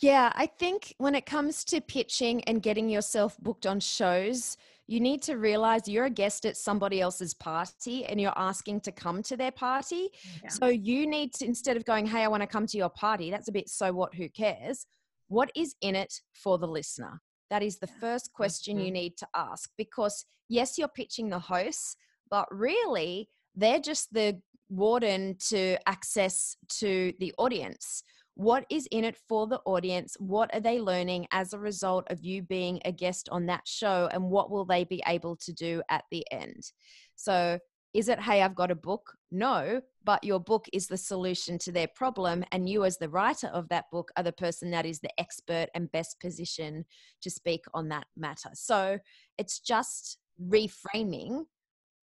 Yeah 0.00 0.32
i 0.34 0.46
think 0.46 0.94
when 0.98 1.14
it 1.14 1.26
comes 1.26 1.64
to 1.66 1.80
pitching 1.80 2.42
and 2.44 2.62
getting 2.62 2.88
yourself 2.88 3.36
booked 3.38 3.66
on 3.66 3.80
shows 3.80 4.56
you 4.88 5.00
need 5.00 5.22
to 5.22 5.36
realize 5.36 5.86
you're 5.86 6.06
a 6.06 6.10
guest 6.10 6.46
at 6.46 6.56
somebody 6.56 7.00
else's 7.00 7.34
party 7.34 8.06
and 8.06 8.18
you're 8.18 8.36
asking 8.36 8.80
to 8.80 8.90
come 8.90 9.22
to 9.22 9.36
their 9.36 9.52
party. 9.52 10.08
Yeah. 10.42 10.48
So 10.48 10.66
you 10.66 11.06
need 11.06 11.34
to, 11.34 11.44
instead 11.44 11.76
of 11.76 11.84
going, 11.84 12.06
Hey, 12.06 12.24
I 12.24 12.28
want 12.28 12.42
to 12.42 12.46
come 12.46 12.66
to 12.66 12.78
your 12.78 12.88
party, 12.88 13.30
that's 13.30 13.48
a 13.48 13.52
bit 13.52 13.68
so 13.68 13.92
what, 13.92 14.14
who 14.14 14.30
cares? 14.30 14.86
What 15.28 15.52
is 15.54 15.74
in 15.82 15.94
it 15.94 16.14
for 16.32 16.56
the 16.56 16.66
listener? 16.66 17.20
That 17.50 17.62
is 17.62 17.78
the 17.78 17.86
first 17.86 18.32
question 18.32 18.80
you 18.80 18.90
need 18.90 19.16
to 19.18 19.28
ask 19.36 19.70
because, 19.76 20.24
yes, 20.48 20.78
you're 20.78 20.88
pitching 20.88 21.28
the 21.28 21.38
hosts, 21.38 21.96
but 22.30 22.46
really 22.50 23.28
they're 23.54 23.80
just 23.80 24.12
the 24.12 24.40
warden 24.70 25.36
to 25.48 25.76
access 25.86 26.56
to 26.68 27.12
the 27.20 27.34
audience 27.38 28.02
what 28.38 28.64
is 28.70 28.86
in 28.92 29.02
it 29.02 29.16
for 29.16 29.48
the 29.48 29.60
audience? 29.64 30.16
What 30.20 30.54
are 30.54 30.60
they 30.60 30.80
learning 30.80 31.26
as 31.32 31.52
a 31.52 31.58
result 31.58 32.06
of 32.08 32.24
you 32.24 32.40
being 32.40 32.80
a 32.84 32.92
guest 32.92 33.28
on 33.32 33.46
that 33.46 33.66
show? 33.66 34.08
And 34.12 34.30
what 34.30 34.48
will 34.48 34.64
they 34.64 34.84
be 34.84 35.02
able 35.08 35.34
to 35.38 35.52
do 35.52 35.82
at 35.90 36.04
the 36.12 36.24
end? 36.30 36.70
So, 37.16 37.58
is 37.94 38.08
it, 38.08 38.20
hey, 38.20 38.42
I've 38.42 38.54
got 38.54 38.70
a 38.70 38.76
book? 38.76 39.12
No, 39.32 39.80
but 40.04 40.22
your 40.22 40.38
book 40.38 40.66
is 40.72 40.86
the 40.86 40.96
solution 40.96 41.58
to 41.58 41.72
their 41.72 41.88
problem. 41.96 42.44
And 42.52 42.68
you, 42.68 42.84
as 42.84 42.96
the 42.96 43.08
writer 43.08 43.48
of 43.48 43.68
that 43.70 43.86
book, 43.90 44.12
are 44.16 44.22
the 44.22 44.30
person 44.30 44.70
that 44.70 44.86
is 44.86 45.00
the 45.00 45.10
expert 45.18 45.66
and 45.74 45.90
best 45.90 46.20
position 46.20 46.84
to 47.22 47.30
speak 47.30 47.64
on 47.74 47.88
that 47.88 48.06
matter. 48.16 48.50
So, 48.54 49.00
it's 49.36 49.58
just 49.58 50.18
reframing 50.40 51.46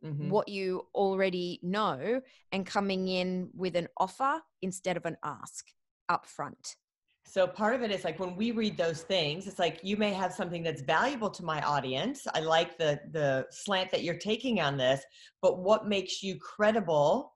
mm-hmm. 0.04 0.30
what 0.30 0.50
you 0.50 0.86
already 0.94 1.62
know 1.64 2.20
and 2.52 2.66
coming 2.66 3.08
in 3.08 3.52
with 3.56 3.78
an 3.78 3.88
offer 3.98 4.42
instead 4.62 4.98
of 4.98 5.06
an 5.06 5.16
ask 5.24 5.66
up 6.10 6.26
front. 6.26 6.76
So 7.28 7.48
part 7.48 7.74
of 7.76 7.82
it 7.82 7.92
is 7.92 8.04
like 8.04 8.20
when 8.20 8.36
we 8.36 8.52
read 8.52 8.78
those 8.78 9.02
things, 9.02 9.48
it's 9.48 9.58
like 9.58 9.80
you 9.84 9.98
may 9.98 10.14
have 10.14 10.32
something 10.32 10.62
that's 10.62 10.82
valuable 10.82 11.30
to 11.32 11.44
my 11.44 11.60
audience. 11.62 12.28
I 12.34 12.40
like 12.40 12.78
the 12.78 13.00
the 13.12 13.48
slant 13.50 13.92
that 13.92 14.04
you're 14.04 14.18
taking 14.18 14.62
on 14.62 14.78
this, 14.78 15.04
but 15.42 15.60
what 15.60 15.88
makes 15.88 16.22
you 16.22 16.38
credible 16.38 17.34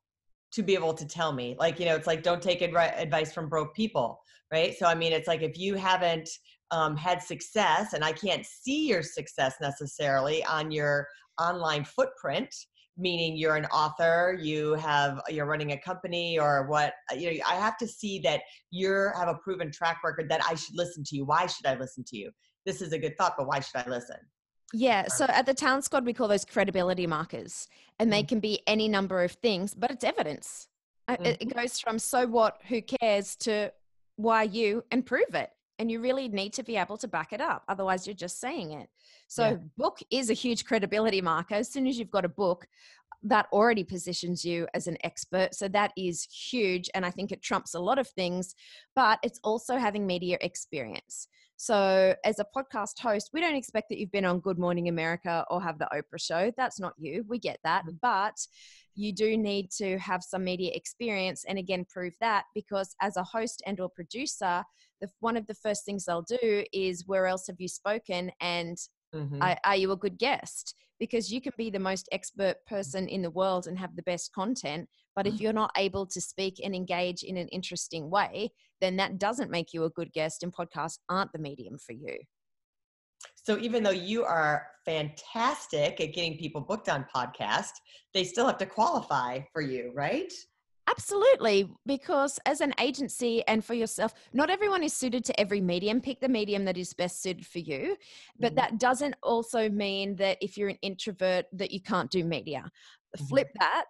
to 0.51 0.63
be 0.63 0.75
able 0.75 0.93
to 0.93 1.07
tell 1.07 1.31
me? 1.31 1.55
Like, 1.59 1.79
you 1.79 1.85
know, 1.85 1.95
it's 1.95 2.07
like 2.07 2.21
don't 2.21 2.41
take 2.41 2.61
advice 2.61 3.33
from 3.33 3.49
broke 3.49 3.75
people, 3.75 4.21
right? 4.51 4.75
So 4.77 4.85
I 4.85 4.93
mean, 4.93 5.11
it's 5.11 5.27
like 5.27 5.41
if 5.41 5.57
you 5.57 5.73
haven't 5.73 6.29
um, 6.71 6.95
had 6.95 7.21
success 7.21 7.93
and 7.93 8.03
I 8.03 8.11
can't 8.11 8.45
see 8.45 8.87
your 8.87 9.01
success 9.01 9.55
necessarily 9.59 10.45
on 10.45 10.69
your 10.69 11.07
online 11.39 11.83
footprint, 11.83 12.53
meaning 12.99 13.37
you're 13.37 13.55
an 13.55 13.65
author 13.67 14.37
you 14.39 14.73
have 14.73 15.21
you're 15.29 15.45
running 15.45 15.71
a 15.71 15.77
company 15.77 16.37
or 16.37 16.67
what 16.67 16.93
uh, 17.11 17.15
you 17.15 17.31
know 17.31 17.45
i 17.47 17.55
have 17.55 17.77
to 17.77 17.87
see 17.87 18.19
that 18.19 18.41
you 18.71 19.09
have 19.15 19.29
a 19.29 19.35
proven 19.35 19.71
track 19.71 19.99
record 20.03 20.29
that 20.29 20.41
i 20.47 20.53
should 20.55 20.75
listen 20.75 21.03
to 21.03 21.15
you. 21.15 21.25
Why 21.25 21.45
should 21.45 21.65
i 21.65 21.75
listen 21.75 22.03
to 22.05 22.17
you? 22.17 22.31
This 22.65 22.81
is 22.81 22.93
a 22.93 22.99
good 22.99 23.17
thought 23.17 23.35
but 23.37 23.47
why 23.47 23.59
should 23.59 23.81
i 23.81 23.89
listen? 23.89 24.17
Yeah 24.73 25.07
so 25.07 25.25
at 25.25 25.45
the 25.45 25.53
Talent 25.53 25.85
Squad 25.85 26.05
we 26.05 26.13
call 26.13 26.27
those 26.27 26.45
credibility 26.45 27.07
markers 27.07 27.67
and 27.97 28.11
they 28.11 28.19
mm-hmm. 28.19 28.27
can 28.27 28.39
be 28.39 28.61
any 28.67 28.87
number 28.87 29.23
of 29.23 29.31
things 29.31 29.73
but 29.73 29.91
it's 29.91 30.03
evidence. 30.03 30.67
Mm-hmm. 31.07 31.25
it 31.25 31.55
goes 31.55 31.79
from 31.79 31.97
so 31.97 32.27
what 32.27 32.61
who 32.67 32.81
cares 32.83 33.35
to 33.37 33.71
why 34.17 34.43
you 34.43 34.83
and 34.91 35.05
prove 35.05 35.33
it 35.33 35.49
and 35.79 35.89
you 35.89 36.01
really 36.01 36.27
need 36.27 36.53
to 36.53 36.63
be 36.63 36.75
able 36.75 36.97
to 36.97 37.07
back 37.07 37.33
it 37.33 37.41
up 37.41 37.63
otherwise 37.67 38.05
you're 38.05 38.13
just 38.13 38.39
saying 38.39 38.71
it. 38.73 38.89
So 39.27 39.43
yeah. 39.43 39.57
book 39.77 39.99
is 40.11 40.29
a 40.29 40.33
huge 40.33 40.65
credibility 40.65 41.21
marker. 41.21 41.55
As 41.55 41.71
soon 41.71 41.87
as 41.87 41.97
you've 41.97 42.11
got 42.11 42.25
a 42.25 42.29
book 42.29 42.67
that 43.23 43.47
already 43.51 43.83
positions 43.83 44.45
you 44.45 44.67
as 44.73 44.87
an 44.87 44.97
expert 45.03 45.53
so 45.53 45.67
that 45.67 45.91
is 45.97 46.23
huge 46.23 46.89
and 46.95 47.05
i 47.05 47.11
think 47.11 47.31
it 47.31 47.41
trumps 47.41 47.73
a 47.73 47.79
lot 47.79 47.99
of 47.99 48.07
things 48.07 48.55
but 48.95 49.19
it's 49.23 49.39
also 49.43 49.77
having 49.77 50.05
media 50.05 50.37
experience. 50.41 51.27
So 51.61 52.15
as 52.23 52.39
a 52.39 52.45
podcast 52.55 52.99
host 52.99 53.31
we 53.33 53.41
don't 53.41 53.55
expect 53.55 53.89
that 53.89 53.97
you've 53.97 54.11
been 54.11 54.23
on 54.23 54.39
good 54.39 54.57
morning 54.57 54.87
america 54.87 55.45
or 55.49 55.61
have 55.61 55.77
the 55.77 55.89
oprah 55.93 56.21
show. 56.21 56.53
That's 56.55 56.79
not 56.79 56.93
you. 56.97 57.25
We 57.27 57.39
get 57.39 57.59
that 57.65 57.81
mm-hmm. 57.81 57.97
but 58.01 58.39
you 58.99 59.13
do 59.13 59.37
need 59.37 59.71
to 59.71 59.97
have 59.97 60.21
some 60.21 60.43
media 60.43 60.71
experience 60.73 61.45
and 61.47 61.57
again 61.57 61.85
prove 61.89 62.13
that 62.19 62.43
because 62.53 62.95
as 63.01 63.15
a 63.15 63.23
host 63.23 63.63
and 63.65 63.79
or 63.79 63.89
producer 63.89 64.63
the, 64.99 65.07
one 65.21 65.37
of 65.37 65.47
the 65.47 65.55
first 65.55 65.85
things 65.85 66.03
they'll 66.03 66.21
do 66.21 66.63
is 66.73 67.07
where 67.07 67.25
else 67.25 67.47
have 67.47 67.55
you 67.59 67.69
spoken 67.69 68.29
and 68.41 68.77
mm-hmm. 69.15 69.41
are, 69.41 69.57
are 69.63 69.77
you 69.77 69.93
a 69.93 69.97
good 69.97 70.17
guest 70.17 70.75
because 70.99 71.31
you 71.31 71.39
can 71.39 71.53
be 71.57 71.69
the 71.69 71.79
most 71.79 72.09
expert 72.11 72.57
person 72.67 73.07
in 73.07 73.21
the 73.21 73.31
world 73.31 73.67
and 73.67 73.79
have 73.79 73.95
the 73.95 74.03
best 74.03 74.33
content 74.33 74.89
but 75.15 75.25
if 75.25 75.35
mm-hmm. 75.35 75.43
you're 75.43 75.53
not 75.53 75.71
able 75.77 76.05
to 76.05 76.19
speak 76.19 76.59
and 76.61 76.75
engage 76.75 77.23
in 77.23 77.37
an 77.37 77.47
interesting 77.47 78.09
way 78.09 78.51
then 78.81 78.97
that 78.97 79.17
doesn't 79.17 79.49
make 79.49 79.73
you 79.73 79.85
a 79.85 79.89
good 79.91 80.11
guest 80.11 80.43
and 80.43 80.53
podcasts 80.53 80.99
aren't 81.07 81.31
the 81.31 81.39
medium 81.39 81.77
for 81.77 81.93
you 81.93 82.17
so 83.43 83.57
even 83.59 83.83
though 83.83 83.89
you 83.89 84.23
are 84.23 84.67
fantastic 84.85 85.99
at 85.99 86.13
getting 86.13 86.37
people 86.37 86.61
booked 86.61 86.89
on 86.89 87.05
podcast 87.13 87.71
they 88.13 88.23
still 88.23 88.47
have 88.47 88.57
to 88.57 88.65
qualify 88.65 89.39
for 89.53 89.61
you 89.61 89.91
right 89.95 90.31
Absolutely, 90.89 91.69
because 91.85 92.39
as 92.45 92.61
an 92.61 92.73
agency 92.79 93.45
and 93.47 93.63
for 93.63 93.75
yourself, 93.75 94.13
not 94.33 94.49
everyone 94.49 94.83
is 94.83 94.93
suited 94.93 95.23
to 95.25 95.39
every 95.39 95.61
medium. 95.61 96.01
Pick 96.01 96.19
the 96.19 96.27
medium 96.27 96.65
that 96.65 96.77
is 96.77 96.93
best 96.93 97.21
suited 97.21 97.45
for 97.45 97.59
you. 97.59 97.95
But 98.39 98.49
mm-hmm. 98.49 98.55
that 98.55 98.79
doesn't 98.79 99.15
also 99.21 99.69
mean 99.69 100.15
that 100.15 100.37
if 100.41 100.57
you're 100.57 100.69
an 100.69 100.79
introvert 100.81 101.45
that 101.53 101.71
you 101.71 101.79
can't 101.79 102.09
do 102.09 102.23
media. 102.23 102.71
Mm-hmm. 103.15 103.25
Flip 103.27 103.47
that. 103.59 103.89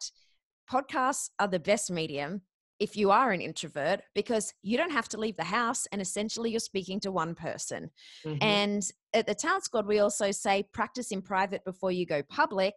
Podcasts 0.69 1.29
are 1.39 1.47
the 1.47 1.59
best 1.59 1.89
medium 1.89 2.41
if 2.79 2.95
you 2.95 3.11
are 3.11 3.31
an 3.31 3.41
introvert 3.41 4.01
because 4.15 4.53
you 4.63 4.77
don't 4.77 4.91
have 4.91 5.09
to 5.09 5.17
leave 5.17 5.35
the 5.35 5.43
house 5.43 5.85
and 5.91 6.01
essentially 6.01 6.49
you're 6.51 6.59
speaking 6.59 6.99
to 7.01 7.11
one 7.11 7.35
person. 7.35 7.91
Mm-hmm. 8.25 8.37
And 8.41 8.83
at 9.13 9.27
the 9.27 9.35
Talent 9.35 9.65
Squad, 9.65 9.85
we 9.85 9.99
also 9.99 10.31
say 10.31 10.63
practice 10.71 11.11
in 11.11 11.21
private 11.21 11.65
before 11.65 11.91
you 11.91 12.05
go 12.05 12.23
public. 12.23 12.73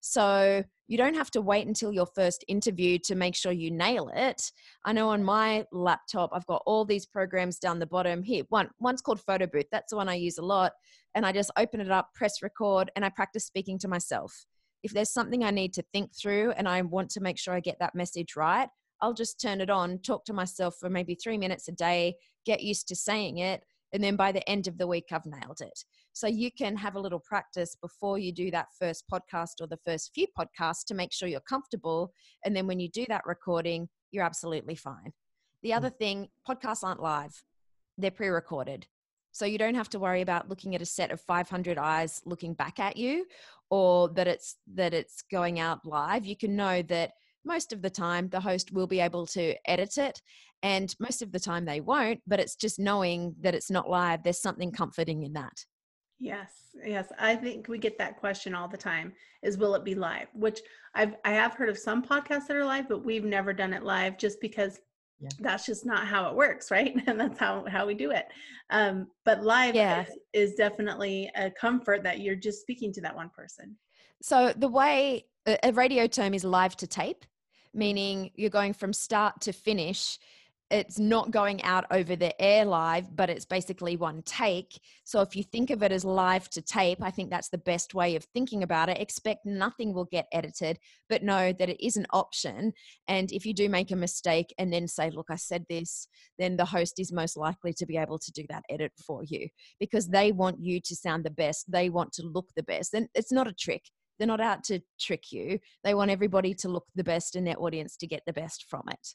So 0.00 0.64
you 0.88 0.96
don't 0.96 1.16
have 1.16 1.30
to 1.32 1.42
wait 1.42 1.66
until 1.66 1.92
your 1.92 2.06
first 2.06 2.44
interview 2.48 2.98
to 3.04 3.14
make 3.14 3.34
sure 3.34 3.52
you 3.52 3.70
nail 3.70 4.10
it. 4.14 4.50
I 4.84 4.92
know 4.92 5.10
on 5.10 5.22
my 5.22 5.66
laptop, 5.70 6.30
I've 6.32 6.46
got 6.46 6.62
all 6.64 6.84
these 6.84 7.06
programs 7.06 7.58
down 7.58 7.78
the 7.78 7.86
bottom 7.86 8.22
here. 8.22 8.44
One, 8.48 8.70
one's 8.80 9.02
called 9.02 9.20
Photo 9.20 9.46
Booth. 9.46 9.66
That's 9.70 9.90
the 9.90 9.96
one 9.96 10.08
I 10.08 10.14
use 10.14 10.38
a 10.38 10.44
lot. 10.44 10.72
And 11.14 11.26
I 11.26 11.32
just 11.32 11.50
open 11.58 11.80
it 11.80 11.90
up, 11.90 12.14
press 12.14 12.42
record, 12.42 12.90
and 12.96 13.04
I 13.04 13.10
practice 13.10 13.44
speaking 13.44 13.78
to 13.80 13.88
myself. 13.88 14.46
If 14.82 14.92
there's 14.92 15.10
something 15.10 15.44
I 15.44 15.50
need 15.50 15.74
to 15.74 15.84
think 15.92 16.14
through 16.14 16.52
and 16.52 16.66
I 16.66 16.80
want 16.82 17.10
to 17.10 17.20
make 17.20 17.38
sure 17.38 17.54
I 17.54 17.60
get 17.60 17.78
that 17.80 17.94
message 17.94 18.34
right, 18.34 18.68
I'll 19.02 19.12
just 19.12 19.40
turn 19.40 19.60
it 19.60 19.68
on, 19.68 19.98
talk 19.98 20.24
to 20.26 20.32
myself 20.32 20.76
for 20.78 20.88
maybe 20.88 21.16
three 21.16 21.36
minutes 21.36 21.68
a 21.68 21.72
day, 21.72 22.14
get 22.46 22.62
used 22.62 22.88
to 22.88 22.96
saying 22.96 23.38
it. 23.38 23.64
And 23.92 24.02
then 24.02 24.16
by 24.16 24.32
the 24.32 24.48
end 24.48 24.68
of 24.68 24.78
the 24.78 24.86
week, 24.86 25.08
I've 25.12 25.26
nailed 25.26 25.60
it. 25.60 25.84
So 26.14 26.26
you 26.26 26.50
can 26.50 26.76
have 26.76 26.94
a 26.94 27.00
little 27.00 27.18
practice 27.18 27.76
before 27.78 28.18
you 28.18 28.32
do 28.32 28.50
that 28.52 28.68
first 28.78 29.04
podcast 29.12 29.60
or 29.60 29.66
the 29.66 29.78
first 29.84 30.12
few 30.14 30.26
podcasts 30.38 30.84
to 30.86 30.94
make 30.94 31.12
sure 31.12 31.28
you're 31.28 31.40
comfortable. 31.40 32.12
And 32.44 32.56
then 32.56 32.66
when 32.66 32.80
you 32.80 32.88
do 32.88 33.04
that 33.08 33.26
recording, 33.26 33.88
you're 34.12 34.24
absolutely 34.24 34.76
fine. 34.76 35.12
The 35.62 35.70
mm. 35.70 35.76
other 35.76 35.90
thing, 35.90 36.28
podcasts 36.48 36.84
aren't 36.84 37.02
live, 37.02 37.42
they're 37.98 38.10
pre 38.10 38.28
recorded. 38.28 38.86
So 39.32 39.46
you 39.46 39.58
don't 39.58 39.74
have 39.74 39.88
to 39.90 39.98
worry 39.98 40.20
about 40.20 40.48
looking 40.48 40.74
at 40.74 40.82
a 40.82 40.86
set 40.86 41.10
of 41.10 41.20
500 41.20 41.78
eyes 41.78 42.20
looking 42.26 42.52
back 42.52 42.78
at 42.78 42.98
you 42.98 43.26
or 43.70 44.10
that 44.10 44.28
it's 44.28 44.56
that 44.74 44.92
it's 44.92 45.22
going 45.30 45.58
out 45.58 45.86
live. 45.86 46.26
You 46.26 46.36
can 46.36 46.54
know 46.54 46.82
that 46.82 47.12
most 47.44 47.72
of 47.72 47.82
the 47.82 47.90
time 47.90 48.28
the 48.28 48.40
host 48.40 48.72
will 48.72 48.86
be 48.86 49.00
able 49.00 49.26
to 49.26 49.54
edit 49.66 49.98
it 49.98 50.20
and 50.62 50.94
most 51.00 51.22
of 51.22 51.32
the 51.32 51.40
time 51.40 51.64
they 51.64 51.80
won't 51.80 52.20
but 52.26 52.40
it's 52.40 52.56
just 52.56 52.78
knowing 52.78 53.34
that 53.40 53.54
it's 53.54 53.70
not 53.70 53.88
live 53.88 54.22
there's 54.22 54.40
something 54.40 54.70
comforting 54.70 55.22
in 55.22 55.32
that. 55.32 55.64
Yes 56.18 56.52
yes 56.84 57.08
i 57.18 57.34
think 57.36 57.68
we 57.68 57.78
get 57.78 57.98
that 57.98 58.18
question 58.18 58.54
all 58.54 58.68
the 58.68 58.76
time 58.76 59.12
is 59.42 59.58
will 59.58 59.74
it 59.74 59.84
be 59.84 59.94
live? 59.94 60.28
Which 60.34 60.60
i've 60.94 61.14
i 61.24 61.32
have 61.32 61.54
heard 61.54 61.68
of 61.68 61.78
some 61.78 62.02
podcasts 62.02 62.46
that 62.46 62.56
are 62.56 62.64
live 62.64 62.88
but 62.88 63.04
we've 63.04 63.24
never 63.24 63.52
done 63.52 63.72
it 63.72 63.82
live 63.82 64.18
just 64.18 64.40
because 64.40 64.78
yeah. 65.20 65.28
that's 65.40 65.66
just 65.66 65.86
not 65.86 66.06
how 66.06 66.28
it 66.28 66.36
works 66.36 66.70
right? 66.70 66.94
And 67.06 67.20
that's 67.20 67.38
how 67.38 67.64
how 67.66 67.86
we 67.86 67.94
do 67.94 68.10
it. 68.10 68.26
Um 68.70 69.08
but 69.24 69.42
live 69.42 69.74
yeah. 69.74 70.02
is, 70.02 70.50
is 70.50 70.54
definitely 70.54 71.30
a 71.36 71.50
comfort 71.50 72.02
that 72.04 72.20
you're 72.20 72.36
just 72.36 72.60
speaking 72.60 72.92
to 72.94 73.00
that 73.02 73.14
one 73.14 73.30
person. 73.30 73.76
So 74.22 74.52
the 74.56 74.68
way 74.68 75.26
a 75.46 75.72
radio 75.72 76.06
term 76.06 76.34
is 76.34 76.44
live 76.44 76.76
to 76.76 76.86
tape 76.86 77.24
meaning 77.74 78.30
you're 78.34 78.50
going 78.50 78.72
from 78.72 78.92
start 78.92 79.40
to 79.42 79.52
finish 79.52 80.18
it's 80.72 80.98
not 80.98 81.30
going 81.30 81.62
out 81.64 81.84
over 81.90 82.16
the 82.16 82.40
air 82.40 82.64
live, 82.64 83.14
but 83.14 83.28
it's 83.28 83.44
basically 83.44 83.96
one 83.96 84.22
take. 84.22 84.80
So 85.04 85.20
if 85.20 85.36
you 85.36 85.44
think 85.44 85.68
of 85.68 85.82
it 85.82 85.92
as 85.92 86.02
live 86.02 86.48
to 86.50 86.62
tape, 86.62 87.02
I 87.02 87.10
think 87.10 87.28
that's 87.28 87.50
the 87.50 87.58
best 87.58 87.92
way 87.92 88.16
of 88.16 88.24
thinking 88.24 88.62
about 88.62 88.88
it. 88.88 88.98
Expect 88.98 89.44
nothing 89.44 89.92
will 89.92 90.06
get 90.06 90.28
edited, 90.32 90.78
but 91.10 91.22
know 91.22 91.52
that 91.52 91.68
it 91.68 91.84
is 91.84 91.98
an 91.98 92.06
option. 92.10 92.72
And 93.06 93.30
if 93.32 93.44
you 93.44 93.52
do 93.52 93.68
make 93.68 93.90
a 93.90 93.96
mistake 93.96 94.54
and 94.56 94.72
then 94.72 94.88
say, 94.88 95.10
Look, 95.10 95.26
I 95.28 95.36
said 95.36 95.66
this, 95.68 96.08
then 96.38 96.56
the 96.56 96.64
host 96.64 96.98
is 96.98 97.12
most 97.12 97.36
likely 97.36 97.74
to 97.74 97.84
be 97.84 97.98
able 97.98 98.18
to 98.18 98.32
do 98.32 98.46
that 98.48 98.64
edit 98.70 98.92
for 99.06 99.22
you 99.24 99.48
because 99.78 100.08
they 100.08 100.32
want 100.32 100.58
you 100.58 100.80
to 100.80 100.96
sound 100.96 101.24
the 101.24 101.30
best. 101.30 101.70
They 101.70 101.90
want 101.90 102.14
to 102.14 102.22
look 102.22 102.48
the 102.56 102.62
best. 102.62 102.94
And 102.94 103.08
it's 103.14 103.32
not 103.32 103.46
a 103.46 103.52
trick. 103.52 103.82
They're 104.22 104.28
not 104.28 104.40
out 104.40 104.62
to 104.66 104.78
trick 105.00 105.32
you. 105.32 105.58
They 105.82 105.94
want 105.94 106.12
everybody 106.12 106.54
to 106.54 106.68
look 106.68 106.86
the 106.94 107.02
best 107.02 107.34
in 107.34 107.42
their 107.42 107.60
audience 107.60 107.96
to 107.96 108.06
get 108.06 108.22
the 108.24 108.32
best 108.32 108.66
from 108.70 108.82
it. 108.88 109.08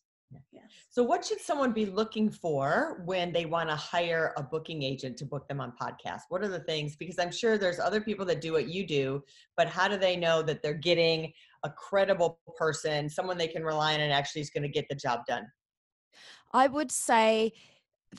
Yes. 0.52 0.66
So, 0.90 1.02
what 1.02 1.24
should 1.24 1.40
someone 1.40 1.72
be 1.72 1.86
looking 1.86 2.30
for 2.30 3.04
when 3.06 3.32
they 3.32 3.46
want 3.46 3.70
to 3.70 3.76
hire 3.78 4.34
a 4.36 4.44
booking 4.44 4.84
agent 4.84 5.16
to 5.20 5.26
book 5.26 5.48
them 5.48 5.62
on 5.62 5.72
podcasts? 5.82 6.24
What 6.28 6.44
are 6.44 6.50
the 6.50 6.60
things? 6.60 6.98
Because 6.98 7.20
I'm 7.20 7.32
sure 7.32 7.58
there's 7.58 7.80
other 7.80 8.02
people 8.02 8.26
that 8.26 8.42
do 8.42 8.52
what 8.52 8.68
you 8.68 8.86
do, 8.86 9.24
but 9.56 9.70
how 9.70 9.88
do 9.88 9.96
they 9.96 10.18
know 10.18 10.42
that 10.42 10.62
they're 10.62 10.74
getting 10.74 11.32
a 11.64 11.70
credible 11.70 12.42
person, 12.58 13.10
someone 13.10 13.38
they 13.38 13.48
can 13.48 13.64
rely 13.64 13.94
on 13.94 14.02
and 14.02 14.12
actually 14.12 14.42
is 14.42 14.50
going 14.50 14.64
to 14.64 14.68
get 14.68 14.90
the 14.90 14.96
job 14.96 15.22
done? 15.26 15.48
I 16.52 16.68
would 16.68 16.92
say 16.92 17.54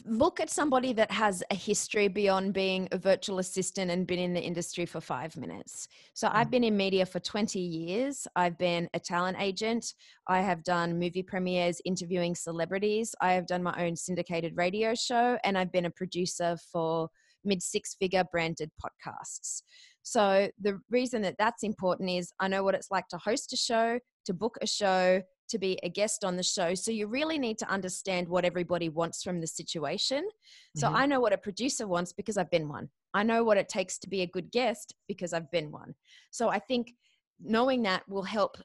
look 0.04 0.38
at 0.38 0.50
somebody 0.50 0.92
that 0.92 1.10
has 1.10 1.42
a 1.50 1.54
history 1.54 2.08
beyond 2.08 2.52
being 2.52 2.88
a 2.92 2.98
virtual 2.98 3.38
assistant 3.38 3.90
and 3.90 4.06
been 4.06 4.18
in 4.18 4.34
the 4.34 4.40
industry 4.40 4.84
for 4.86 5.00
five 5.00 5.36
minutes. 5.36 5.88
So 6.14 6.28
I've 6.30 6.48
Mm. 6.48 6.50
been 6.50 6.64
in 6.64 6.76
media 6.76 7.06
for 7.06 7.20
20 7.20 7.58
years. 7.58 8.26
I've 8.36 8.58
been 8.58 8.88
a 8.94 9.00
talent 9.00 9.38
agent. 9.40 9.94
I 10.26 10.40
have 10.42 10.62
done 10.62 10.98
movie 10.98 11.22
premieres 11.22 11.80
interviewing 11.84 12.34
celebrities. 12.34 13.14
I 13.20 13.32
have 13.32 13.46
done 13.46 13.62
my 13.62 13.74
own 13.84 13.96
syndicated 13.96 14.56
radio 14.56 14.94
show, 14.94 15.38
and 15.42 15.56
I've 15.56 15.72
been 15.72 15.86
a 15.86 15.90
producer 15.90 16.56
for 16.70 17.08
mid 17.44 17.62
six 17.62 17.94
figure 17.94 18.24
branded 18.30 18.70
podcasts. 18.82 19.62
So 20.02 20.50
the 20.60 20.80
reason 20.90 21.22
that 21.22 21.36
that's 21.38 21.62
important 21.62 22.10
is 22.10 22.32
I 22.40 22.48
know 22.48 22.62
what 22.62 22.74
it's 22.74 22.90
like 22.90 23.08
to 23.08 23.18
host 23.18 23.52
a 23.52 23.56
show, 23.56 24.00
to 24.26 24.34
book 24.34 24.58
a 24.60 24.66
show, 24.66 25.22
to 25.48 25.58
be 25.58 25.78
a 25.82 25.88
guest 25.88 26.24
on 26.24 26.36
the 26.36 26.42
show. 26.42 26.74
So 26.74 26.90
you 26.90 27.06
really 27.06 27.38
need 27.38 27.58
to 27.58 27.68
understand 27.70 28.28
what 28.28 28.44
everybody 28.44 28.88
wants 28.88 29.22
from 29.22 29.40
the 29.40 29.46
situation. 29.46 30.28
So 30.76 30.88
Mhm. 30.88 30.94
I 30.94 31.06
know 31.06 31.20
what 31.20 31.32
a 31.32 31.38
producer 31.38 31.86
wants 31.86 32.12
because 32.12 32.36
I've 32.36 32.50
been 32.50 32.68
one. 32.68 32.90
I 33.14 33.22
know 33.22 33.42
what 33.44 33.56
it 33.56 33.68
takes 33.68 33.98
to 33.98 34.08
be 34.08 34.22
a 34.22 34.26
good 34.26 34.50
guest 34.50 34.94
because 35.06 35.32
I've 35.32 35.50
been 35.50 35.70
one. 35.70 35.94
So 36.30 36.48
I 36.48 36.58
think 36.58 36.94
knowing 37.40 37.82
that 37.82 38.08
will 38.08 38.22
help 38.22 38.56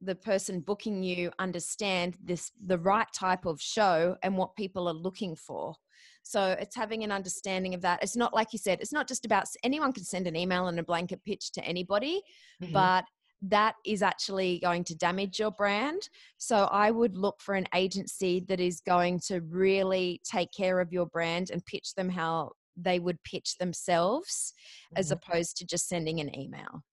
the 0.00 0.14
person 0.14 0.60
booking 0.60 1.02
you 1.02 1.32
understand 1.40 2.16
this 2.22 2.52
the 2.64 2.78
right 2.78 3.08
type 3.12 3.46
of 3.46 3.60
show 3.60 4.16
and 4.22 4.36
what 4.36 4.54
people 4.54 4.86
are 4.88 4.94
looking 4.94 5.34
for. 5.34 5.74
So 6.22 6.52
it's 6.52 6.76
having 6.76 7.02
an 7.02 7.10
understanding 7.10 7.74
of 7.74 7.80
that. 7.80 8.00
It's 8.02 8.14
not 8.14 8.32
like 8.32 8.52
you 8.52 8.60
said, 8.60 8.80
it's 8.80 8.92
not 8.92 9.08
just 9.08 9.24
about 9.24 9.46
anyone 9.64 9.92
can 9.92 10.04
send 10.04 10.28
an 10.28 10.36
email 10.36 10.68
and 10.68 10.78
a 10.78 10.84
blanket 10.84 11.24
pitch 11.24 11.50
to 11.52 11.64
anybody, 11.64 12.22
Mhm. 12.62 12.72
but 12.72 13.06
that 13.42 13.76
is 13.86 14.02
actually 14.02 14.58
going 14.60 14.82
to 14.84 14.96
damage 14.96 15.38
your 15.38 15.50
brand. 15.52 16.08
So 16.38 16.64
I 16.72 16.90
would 16.90 17.16
look 17.16 17.40
for 17.40 17.54
an 17.54 17.66
agency 17.74 18.40
that 18.48 18.58
is 18.60 18.80
going 18.80 19.20
to 19.28 19.40
really 19.40 20.20
take 20.24 20.50
care 20.52 20.80
of 20.80 20.92
your 20.92 21.06
brand 21.06 21.50
and 21.50 21.64
pitch 21.64 21.94
them 21.94 22.08
how 22.08 22.52
they 22.76 22.98
would 22.98 23.22
pitch 23.24 23.56
themselves 23.58 24.52
as 24.96 25.08
Mhm. 25.08 25.12
opposed 25.12 25.56
to 25.58 25.66
just 25.66 25.88
sending 25.88 26.20
an 26.20 26.36
email. 26.36 26.84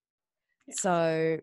Yeah. 0.68 0.76
So 0.78 1.40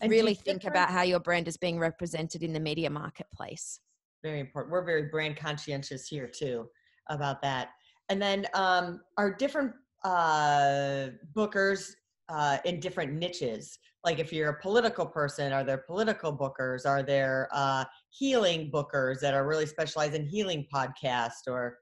And 0.00 0.10
really 0.10 0.34
think 0.34 0.62
differ- 0.62 0.70
about 0.72 0.90
how 0.90 1.02
your 1.02 1.20
brand 1.20 1.46
is 1.48 1.56
being 1.56 1.78
represented 1.78 2.42
in 2.42 2.52
the 2.52 2.60
media 2.60 2.90
marketplace. 2.90 3.80
very 4.22 4.40
important. 4.40 4.72
We're 4.72 4.84
very 4.86 5.02
brand 5.10 5.36
conscientious 5.36 6.08
here 6.08 6.26
too 6.26 6.70
about 7.10 7.42
that. 7.42 7.72
And 8.08 8.22
then 8.22 8.46
um, 8.54 9.02
are 9.18 9.30
different 9.34 9.74
uh, 10.02 11.08
bookers 11.34 11.90
uh, 12.30 12.56
in 12.64 12.80
different 12.80 13.12
niches? 13.12 13.78
Like 14.04 14.18
if 14.18 14.32
you're 14.32 14.50
a 14.50 14.60
political 14.60 15.06
person, 15.06 15.52
are 15.52 15.64
there 15.64 15.78
political 15.78 16.36
bookers? 16.36 16.86
Are 16.86 17.02
there 17.02 17.48
uh, 17.52 17.84
healing 18.10 18.70
bookers 18.70 19.20
that 19.20 19.34
are 19.34 19.46
really 19.46 19.66
specialized 19.66 20.14
in 20.14 20.26
healing 20.26 20.66
podcast 20.72 21.46
or? 21.48 21.78